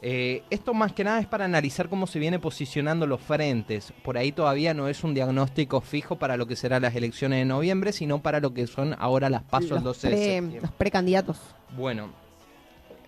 Eh, 0.00 0.42
esto 0.50 0.74
más 0.74 0.92
que 0.92 1.02
nada 1.02 1.18
es 1.18 1.26
para 1.26 1.44
analizar 1.44 1.88
cómo 1.88 2.06
se 2.06 2.18
viene 2.18 2.38
posicionando 2.38 3.06
los 3.06 3.20
frentes. 3.20 3.92
Por 4.04 4.16
ahí 4.16 4.30
todavía 4.32 4.72
no 4.74 4.86
es 4.88 5.02
un 5.02 5.12
diagnóstico 5.14 5.80
fijo 5.80 6.16
para 6.16 6.36
lo 6.36 6.46
que 6.46 6.54
serán 6.56 6.82
las 6.82 6.94
elecciones 6.94 7.40
de 7.40 7.44
noviembre, 7.44 7.92
sino 7.92 8.22
para 8.22 8.38
lo 8.40 8.54
que 8.54 8.66
son 8.66 8.94
ahora 8.98 9.28
las 9.28 9.42
pasos 9.42 9.70
los, 9.70 9.82
12 9.84 10.06
de 10.08 10.12
pre- 10.14 10.22
septiembre. 10.24 10.60
los 10.62 10.72
precandidatos. 10.72 11.38
Bueno, 11.76 12.10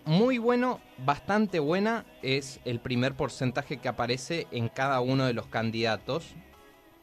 muy 0.04 0.38
bueno, 0.38 0.80
bastante 1.04 1.60
buena 1.60 2.04
es 2.22 2.58
el 2.64 2.80
primer 2.80 3.14
porcentaje 3.14 3.76
que 3.76 3.88
aparece 3.88 4.46
en 4.50 4.68
cada 4.68 5.00
uno 5.00 5.26
de 5.26 5.32
los 5.34 5.46
candidatos. 5.46 6.34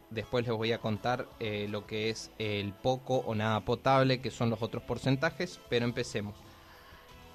Después 0.09 0.45
les 0.47 0.55
voy 0.55 0.71
a 0.71 0.79
contar 0.79 1.27
eh, 1.39 1.67
lo 1.69 1.85
que 1.85 2.09
es 2.09 2.31
el 2.39 2.73
poco 2.73 3.17
o 3.17 3.35
nada 3.35 3.61
potable, 3.61 4.19
que 4.19 4.31
son 4.31 4.49
los 4.49 4.61
otros 4.61 4.83
porcentajes, 4.83 5.59
pero 5.69 5.85
empecemos. 5.85 6.35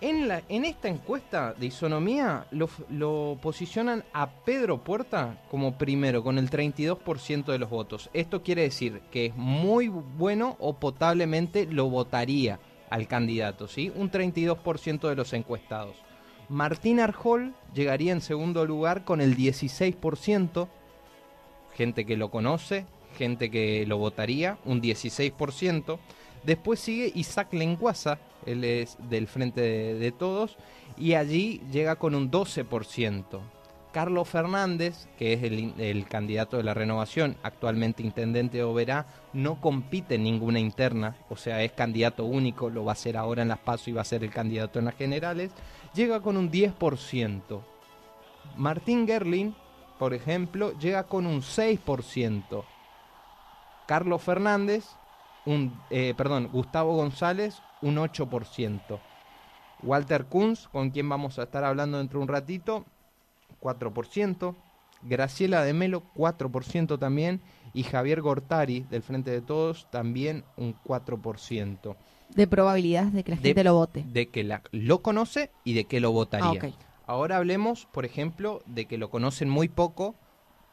En, 0.05 0.65
esta 0.65 0.88
encuesta 0.88 1.55
de 1.55 1.67
isonomía 1.67 2.49
lo, 2.51 2.69
lo 2.91 3.38
posicionan 3.41 4.03
a 4.12 4.29
Pedro 4.29 4.83
Puerta 4.83 5.41
como 5.49 5.79
primero, 5.79 6.25
con 6.25 6.38
el 6.38 6.51
32% 6.51 7.45
de 7.45 7.59
los 7.61 7.71
votos. 7.71 8.11
Esto 8.12 8.43
quiere 8.43 8.62
decir 8.62 9.01
que 9.12 9.27
es 9.27 9.37
muy 9.37 9.87
bueno 9.87 10.57
o 10.59 10.75
potablemente 10.75 11.67
lo 11.67 11.88
votaría 11.88 12.59
al 12.91 13.07
candidato, 13.07 13.69
¿sí? 13.69 13.93
Un 13.95 14.11
32% 14.11 15.09
de 15.09 15.15
los 15.15 15.33
encuestados. 15.35 15.95
Martín 16.49 16.99
Arjol 16.99 17.55
llegaría 17.73 18.11
en 18.11 18.23
segundo 18.23 18.67
lugar 18.67 19.05
con 19.05 19.21
el 19.21 19.37
16%, 19.37 20.69
gente 21.77 22.05
que 22.05 22.17
lo 22.17 22.29
conoce, 22.29 22.87
gente 23.17 23.53
que 23.53 23.87
lo 23.87 23.99
votaría, 23.99 24.59
un 24.65 24.83
16%. 24.83 26.01
Después 26.43 26.81
sigue 26.81 27.12
Isaac 27.15 27.53
Lenguaza, 27.53 28.19
él 28.46 28.64
es 28.64 28.96
del 29.09 29.26
Frente 29.26 29.61
de, 29.61 30.12
Todos, 30.12 30.57
y 30.96 31.14
allí 31.14 31.62
llega 31.70 31.96
con 31.96 32.14
un 32.14 32.31
12%. 32.31 33.40
Carlos 33.92 34.26
Fernández, 34.28 35.07
que 35.18 35.35
es 35.35 35.42
el, 35.42 36.07
candidato 36.09 36.57
de 36.57 36.62
la 36.62 36.72
renovación, 36.72 37.37
actualmente 37.42 38.02
intendente 38.02 38.57
de 38.57 38.64
Oberá, 38.64 39.07
no 39.35 39.61
compite 39.61 40.14
en 40.14 40.24
ninguna 40.24 40.59
interna, 40.59 41.16
o 41.28 41.37
sea, 41.37 41.62
es 41.62 41.72
candidato 41.72 42.24
único, 42.24 42.70
lo 42.70 42.85
va 42.85 42.92
a 42.92 42.94
hacer 42.94 43.18
ahora 43.18 43.42
en 43.42 43.48
las 43.48 43.59
PASO 43.59 43.90
y 43.90 43.92
va 43.92 44.00
a 44.00 44.07
ser 44.07 44.24
el 44.24 44.31
candidato 44.31 44.78
en 44.78 44.87
las 44.87 44.96
generales, 44.96 45.50
llega 45.94 46.20
con 46.20 46.38
un 46.38 46.50
10%. 46.50 47.61
Martín 48.57 49.07
Gerlin, 49.07 49.55
por 49.98 50.14
ejemplo, 50.14 50.72
llega 50.78 51.05
con 51.05 51.26
un 51.26 51.42
6%. 51.42 52.64
Carlos 53.87 54.22
Fernández, 54.22 54.87
un, 55.46 55.78
eh, 55.90 56.14
perdón, 56.16 56.48
Gustavo 56.52 56.94
González, 56.94 57.61
un 57.81 57.96
8%. 57.96 59.00
Walter 59.83 60.26
Kunz, 60.26 60.68
con 60.68 60.90
quien 60.90 61.09
vamos 61.09 61.38
a 61.38 61.44
estar 61.44 61.64
hablando 61.64 61.98
dentro 61.98 62.20
de 62.20 62.22
un 62.22 62.28
ratito, 62.28 62.85
4%. 63.61 64.55
Graciela 65.02 65.64
de 65.64 65.72
Melo, 65.72 66.05
4% 66.14 66.98
también. 66.98 67.40
Y 67.74 67.83
Javier 67.83 68.20
Gortari, 68.20 68.81
del 68.90 69.02
Frente 69.02 69.31
de 69.31 69.40
Todos, 69.40 69.90
también 69.90 70.44
un 70.57 70.76
4%. 70.85 71.96
De 72.28 72.46
probabilidades 72.46 73.12
de 73.12 73.24
que 73.24 73.31
la 73.33 73.37
gente 73.37 73.64
lo 73.64 73.74
vote. 73.74 74.05
De 74.07 74.28
que 74.28 74.44
la, 74.44 74.62
lo 74.70 75.02
conoce 75.02 75.50
y 75.64 75.74
de 75.74 75.85
que 75.85 76.00
lo 76.00 76.12
votaría. 76.12 76.61
Ah, 76.62 76.70
Ahora 77.07 77.37
hablemos, 77.37 77.87
por 77.92 78.05
ejemplo, 78.05 78.62
de 78.66 78.87
que 78.87 78.96
lo 78.96 79.11
conocen 79.11 79.50
muy 79.50 79.68
poco 79.68 80.14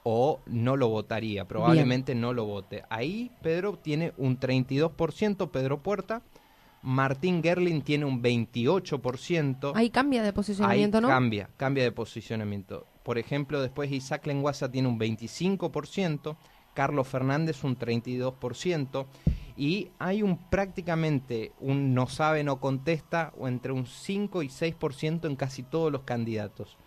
o 0.03 0.39
no 0.45 0.77
lo 0.77 0.89
votaría, 0.89 1.47
probablemente 1.47 2.15
no 2.15 2.33
lo 2.33 2.45
vote. 2.45 2.83
Ahí 2.89 3.31
Pedro 3.41 3.77
tiene 3.77 4.13
un 4.17 4.39
32%, 4.39 5.49
Pedro 5.51 5.83
Puerta. 5.83 6.21
Martín 6.81 7.43
Gerlin 7.43 7.81
tiene 7.81 8.05
un 8.05 8.23
28%. 8.23 9.73
Ahí 9.75 9.89
cambia 9.89 10.23
de 10.23 10.31
posicionamiento, 10.31 11.01
¿no? 11.01 11.09
Cambia, 11.09 11.49
cambia 11.57 11.83
de 11.83 11.91
posicionamiento. 11.91 12.85
Por 13.03 13.17
ejemplo, 13.17 13.61
después 13.61 13.91
Isaac 13.91 14.27
Lenguaza 14.27 14.71
tiene 14.71 14.87
un 14.87 14.99
25%, 14.99 16.37
Carlos 16.73 17.07
Fernández 17.07 17.63
un 17.63 17.77
32%, 17.77 19.07
y 19.57 19.89
hay 19.99 20.23
un 20.23 20.37
prácticamente 20.37 21.51
un 21.59 21.93
no 21.93 22.07
sabe, 22.07 22.45
no 22.45 22.61
contesta, 22.61 23.33
o 23.37 23.49
entre 23.49 23.73
un 23.73 23.85
5 23.85 24.43
y 24.43 24.47
6% 24.47 25.25
en 25.25 25.35
casi 25.35 25.63
todos 25.63 25.91
los 25.91 26.03
candidatos. 26.03 26.77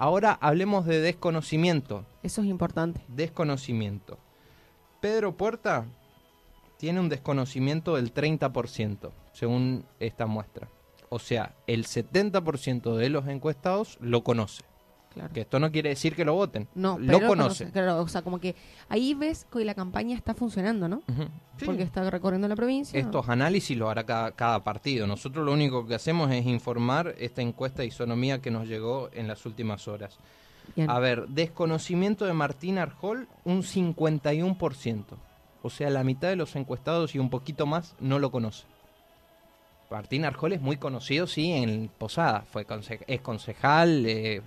Ahora 0.00 0.38
hablemos 0.40 0.86
de 0.86 0.98
desconocimiento. 0.98 2.06
Eso 2.22 2.40
es 2.40 2.48
importante. 2.48 3.02
Desconocimiento. 3.08 4.16
Pedro 5.02 5.36
Puerta 5.36 5.84
tiene 6.78 7.00
un 7.00 7.10
desconocimiento 7.10 7.96
del 7.96 8.14
30%, 8.14 9.10
según 9.34 9.84
esta 9.98 10.24
muestra. 10.24 10.70
O 11.10 11.18
sea, 11.18 11.54
el 11.66 11.84
70% 11.84 12.96
de 12.96 13.10
los 13.10 13.28
encuestados 13.28 13.98
lo 14.00 14.24
conoce. 14.24 14.62
Que 15.32 15.40
esto 15.40 15.58
no 15.58 15.72
quiere 15.72 15.88
decir 15.88 16.14
que 16.14 16.24
lo 16.24 16.34
voten. 16.34 16.68
No, 16.74 16.98
lo 16.98 17.26
conocen. 17.26 17.72
o 17.76 18.08
sea, 18.08 18.22
como 18.22 18.38
que 18.38 18.54
ahí 18.88 19.14
ves 19.14 19.44
que 19.50 19.64
la 19.64 19.74
campaña 19.74 20.16
está 20.16 20.34
funcionando, 20.34 20.88
¿no? 20.88 21.02
Porque 21.64 21.82
está 21.82 22.08
recorriendo 22.08 22.46
la 22.46 22.56
provincia. 22.56 22.98
Estos 22.98 23.28
análisis 23.28 23.76
los 23.76 23.90
hará 23.90 24.04
cada, 24.04 24.62
partido. 24.62 25.06
Nosotros 25.06 25.44
lo 25.44 25.52
único 25.52 25.86
que 25.86 25.96
hacemos 25.96 26.30
es 26.30 26.46
informar 26.46 27.14
esta 27.18 27.42
encuesta 27.42 27.82
de 27.82 27.88
isonomía 27.88 28.40
que 28.40 28.50
nos 28.50 28.68
llegó 28.68 29.10
en 29.12 29.26
las 29.26 29.44
últimas 29.46 29.88
horas. 29.88 30.18
A 30.86 31.00
ver, 31.00 31.26
desconocimiento 31.26 32.24
de 32.24 32.32
Martín 32.32 32.78
Arjol, 32.78 33.26
un 33.44 33.62
51%. 33.62 35.04
O 35.62 35.70
sea, 35.70 35.90
la 35.90 36.04
mitad 36.04 36.28
de 36.28 36.36
los 36.36 36.54
encuestados 36.54 37.14
y 37.14 37.18
un 37.18 37.30
poquito 37.30 37.66
más 37.66 37.96
no 37.98 38.18
lo 38.18 38.30
conoce. 38.30 38.64
Martín 39.90 40.24
Arjol 40.24 40.52
es 40.52 40.60
muy 40.60 40.76
conocido, 40.76 41.26
sí, 41.26 41.50
en 41.50 41.90
Posada. 41.98 42.42
Fue 42.42 42.64
es 43.08 43.20
concejal, 43.20 44.06
eh, 44.06 44.40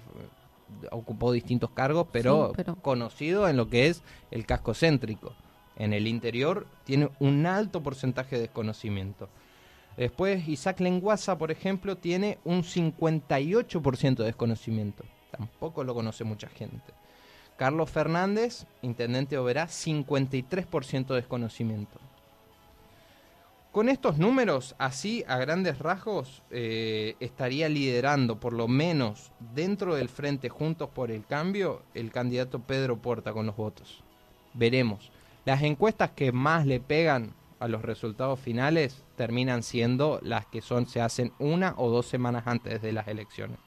ocupó 0.91 1.31
distintos 1.31 1.69
cargos, 1.71 2.07
pero, 2.11 2.53
conocido 2.81 3.47
en 3.47 3.57
lo 3.57 3.69
que 3.69 3.87
es 3.87 4.03
el 4.31 4.45
casco 4.45 4.73
céntrico. 4.73 5.33
En 5.75 5.93
el 5.93 6.07
interior 6.07 6.67
tiene 6.83 7.09
un 7.19 7.45
alto 7.45 7.81
porcentaje 7.81 8.35
de 8.35 8.43
desconocimiento. 8.43 9.29
Después, 9.97 10.47
Isaac 10.47 10.79
Lenguaza, 10.79 11.37
por 11.37 11.51
ejemplo, 11.51 11.97
tiene 11.97 12.39
un 12.43 12.63
58% 12.63 14.15
de 14.15 14.25
desconocimiento. 14.25 15.03
Tampoco 15.31 15.83
lo 15.83 15.93
conoce 15.93 16.23
mucha 16.23 16.47
gente. 16.47 16.93
Carlos 17.57 17.89
Fernández, 17.89 18.65
intendente 18.81 19.35
de 19.35 19.39
Oberá, 19.39 19.67
53% 19.67 21.07
de 21.07 21.15
desconocimiento. 21.15 21.99
Con 23.73 23.89
estos 23.89 24.19
números, 24.19 24.75
así 24.77 25.23
a 25.27 25.39
grandes 25.39 25.79
rasgos, 25.79 26.43
eh, 26.51 27.15
estaría 27.19 27.67
liderando, 27.69 28.39
por 28.39 28.53
lo 28.53 28.67
menos 28.67 29.31
dentro 29.55 29.95
del 29.95 30.09
Frente 30.09 30.47
Juntos 30.47 30.91
por 30.91 31.09
el 31.09 31.25
Cambio, 31.25 31.81
el 31.95 32.11
candidato 32.11 32.59
Pedro 32.59 33.01
Porta 33.01 33.33
con 33.33 33.47
los 33.47 33.55
votos. 33.55 34.03
Veremos. 34.53 35.11
Las 35.43 35.63
encuestas 35.63 36.11
que 36.11 36.31
más 36.31 36.67
le 36.67 36.81
pegan 36.81 37.33
a 37.59 37.67
los 37.67 37.81
resultados 37.81 38.39
finales 38.39 39.03
terminan 39.15 39.63
siendo 39.63 40.19
las 40.21 40.45
que 40.45 40.61
son 40.61 40.85
se 40.85 41.01
hacen 41.01 41.33
una 41.39 41.73
o 41.77 41.89
dos 41.89 42.05
semanas 42.05 42.43
antes 42.45 42.79
de 42.79 42.93
las 42.93 43.07
elecciones. 43.07 43.57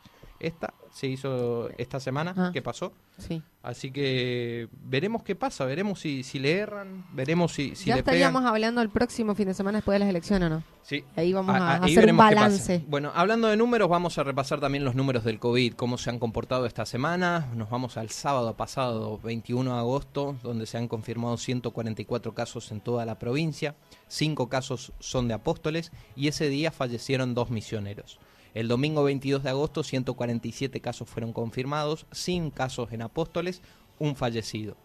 Esta 0.40 0.74
se 0.96 1.06
hizo 1.06 1.68
esta 1.76 2.00
semana, 2.00 2.34
ah. 2.36 2.50
¿qué 2.54 2.62
pasó? 2.62 2.92
Sí. 3.18 3.42
Así 3.62 3.90
que 3.90 4.68
veremos 4.84 5.22
qué 5.22 5.34
pasa, 5.34 5.64
veremos 5.66 6.00
si, 6.00 6.22
si 6.22 6.38
le 6.38 6.52
erran, 6.52 7.04
veremos 7.12 7.52
si, 7.52 7.74
si 7.74 7.86
ya 7.86 7.96
estaríamos 7.96 8.44
hablando 8.44 8.80
el 8.80 8.88
próximo 8.88 9.34
fin 9.34 9.48
de 9.48 9.54
semana 9.54 9.78
después 9.78 9.96
de 9.96 9.98
las 10.00 10.08
elecciones, 10.08 10.48
¿no? 10.48 10.62
Sí. 10.82 11.04
Ahí 11.16 11.32
vamos 11.32 11.54
a, 11.54 11.76
hacer 11.76 12.10
un 12.10 12.16
balance. 12.16 12.84
Bueno, 12.86 13.10
hablando 13.14 13.48
de 13.48 13.56
números, 13.56 13.88
vamos 13.88 14.16
a 14.18 14.22
repasar 14.22 14.60
también 14.60 14.84
los 14.84 14.94
números 14.94 15.24
del 15.24 15.38
COVID, 15.38 15.74
cómo 15.74 15.98
se 15.98 16.10
han 16.10 16.18
comportado 16.18 16.64
esta 16.64 16.86
semana. 16.86 17.48
Nos 17.54 17.68
vamos 17.68 17.96
al 17.96 18.08
sábado 18.10 18.56
pasado, 18.56 19.18
21 19.18 19.74
de 19.74 19.78
agosto, 19.78 20.36
donde 20.42 20.64
se 20.64 20.78
han 20.78 20.88
confirmado 20.88 21.36
144 21.36 22.34
casos 22.34 22.70
en 22.70 22.80
toda 22.80 23.04
la 23.04 23.18
provincia. 23.18 23.74
Cinco 24.08 24.48
casos 24.48 24.92
son 25.00 25.28
de 25.28 25.34
apóstoles 25.34 25.92
y 26.14 26.28
ese 26.28 26.48
día 26.48 26.70
fallecieron 26.70 27.34
dos 27.34 27.50
misioneros. 27.50 28.18
El 28.56 28.68
domingo 28.68 29.04
22 29.04 29.42
de 29.42 29.50
agosto 29.50 29.82
147 29.82 30.80
casos 30.80 31.10
fueron 31.10 31.34
confirmados, 31.34 32.06
sin 32.10 32.50
casos 32.50 32.90
en 32.90 33.02
Apóstoles, 33.02 33.60
un 33.98 34.16
fallecido. 34.16 34.78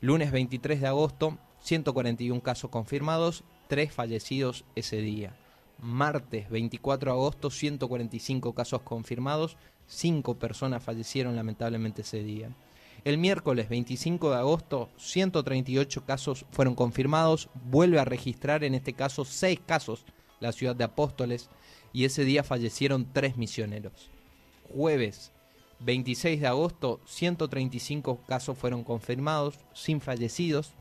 Lunes 0.00 0.32
23 0.32 0.80
de 0.80 0.88
agosto 0.88 1.38
141 1.60 2.40
casos 2.40 2.68
confirmados, 2.68 3.44
tres 3.68 3.92
fallecidos 3.92 4.64
ese 4.74 4.96
día. 4.96 5.36
Martes 5.78 6.50
24 6.50 7.12
de 7.12 7.16
agosto 7.16 7.50
145 7.50 8.54
casos 8.54 8.82
confirmados, 8.82 9.56
cinco 9.86 10.34
personas 10.34 10.82
fallecieron 10.82 11.36
lamentablemente 11.36 12.02
ese 12.02 12.24
día. 12.24 12.50
El 13.04 13.18
miércoles 13.18 13.68
25 13.68 14.30
de 14.30 14.36
agosto, 14.36 14.90
138 14.96 16.04
casos 16.04 16.44
fueron 16.50 16.74
confirmados. 16.74 17.50
Vuelve 17.70 18.00
a 18.00 18.04
registrar 18.04 18.64
en 18.64 18.74
este 18.74 18.94
caso 18.94 19.24
seis 19.24 19.60
casos 19.64 20.06
la 20.40 20.50
ciudad 20.50 20.74
de 20.74 20.82
Apóstoles 20.82 21.50
y 21.92 22.04
ese 22.04 22.24
día 22.24 22.42
fallecieron 22.42 23.12
tres 23.12 23.36
misioneros. 23.36 24.10
Jueves 24.74 25.32
26 25.84 26.40
de 26.40 26.46
agosto, 26.46 27.00
135 27.06 28.20
casos 28.26 28.56
fueron 28.56 28.84
confirmados, 28.84 29.58
sin 29.72 30.00
fallecidos, 30.00 30.72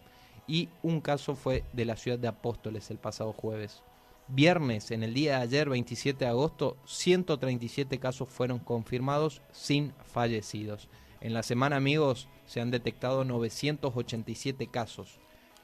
y 0.48 0.70
un 0.84 1.02
caso 1.02 1.36
fue 1.36 1.64
de 1.74 1.86
la 1.86 1.96
ciudad 1.96 2.20
de 2.20 2.28
Apóstoles 2.28 2.92
el 2.92 2.98
pasado 2.98 3.34
jueves. 3.34 3.82
Viernes, 4.28 4.92
en 4.92 5.04
el 5.04 5.14
día 5.14 5.38
de 5.38 5.44
ayer, 5.44 5.70
27 5.70 6.26
de 6.26 6.30
agosto, 6.30 6.78
137 6.86 8.00
casos 8.00 8.30
fueron 8.30 8.60
confirmados 8.60 9.42
sin 9.52 9.94
fallecidos. 10.14 10.88
En 11.20 11.34
la 11.34 11.44
semana, 11.44 11.78
amigos, 11.78 12.28
se 12.46 12.62
han 12.62 12.72
detectado 12.72 13.26
987 13.26 14.68
casos. 14.68 15.20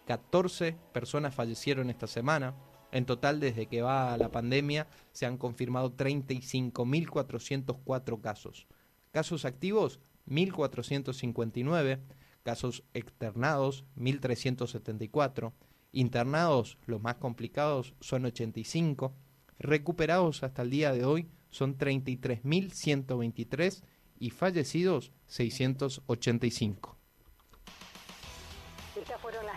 14 0.08 0.76
personas 0.94 1.36
fallecieron 1.36 1.90
esta 1.90 2.08
semana, 2.08 2.56
en 2.92 3.06
total, 3.06 3.40
desde 3.40 3.68
que 3.68 3.82
va 3.82 4.18
la 4.18 4.30
pandemia, 4.32 4.88
se 5.12 5.26
han 5.26 5.38
confirmado 5.38 5.96
35.404 5.96 8.22
casos. 8.22 8.68
Casos 9.12 9.46
activos, 9.46 10.02
1.459. 10.28 12.00
Casos 12.44 12.84
externados, 12.94 13.86
1.374. 13.98 15.54
Internados, 15.92 16.78
los 16.86 17.02
más 17.02 17.16
complicados, 17.16 17.96
son 18.00 18.26
85. 18.26 19.16
Recuperados 19.60 20.44
hasta 20.44 20.62
el 20.62 20.70
día 20.70 20.92
de 20.92 21.04
hoy 21.06 21.28
son 21.50 21.76
33.123 21.78 23.82
y 24.20 24.30
fallecidos 24.30 25.12
685 25.28 26.97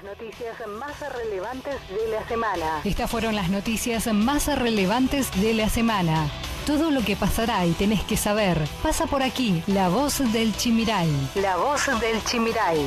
noticias 0.02 0.56
más 0.66 0.98
relevantes 1.12 1.76
de 1.88 2.08
la 2.10 2.26
semana. 2.26 2.80
Estas 2.84 3.10
fueron 3.10 3.34
las 3.34 3.50
noticias 3.50 4.06
más 4.12 4.46
relevantes 4.58 5.30
de 5.40 5.54
la 5.54 5.68
semana. 5.68 6.30
Todo 6.66 6.90
lo 6.90 7.02
que 7.02 7.16
pasará 7.16 7.64
y 7.66 7.72
tenés 7.72 8.04
que 8.04 8.16
saber 8.16 8.58
pasa 8.82 9.06
por 9.06 9.22
aquí. 9.22 9.62
La 9.66 9.88
voz 9.88 10.18
del 10.32 10.56
Chimiray. 10.56 11.10
La 11.34 11.56
voz 11.56 11.86
del 12.00 12.22
Chimiray. 12.24 12.80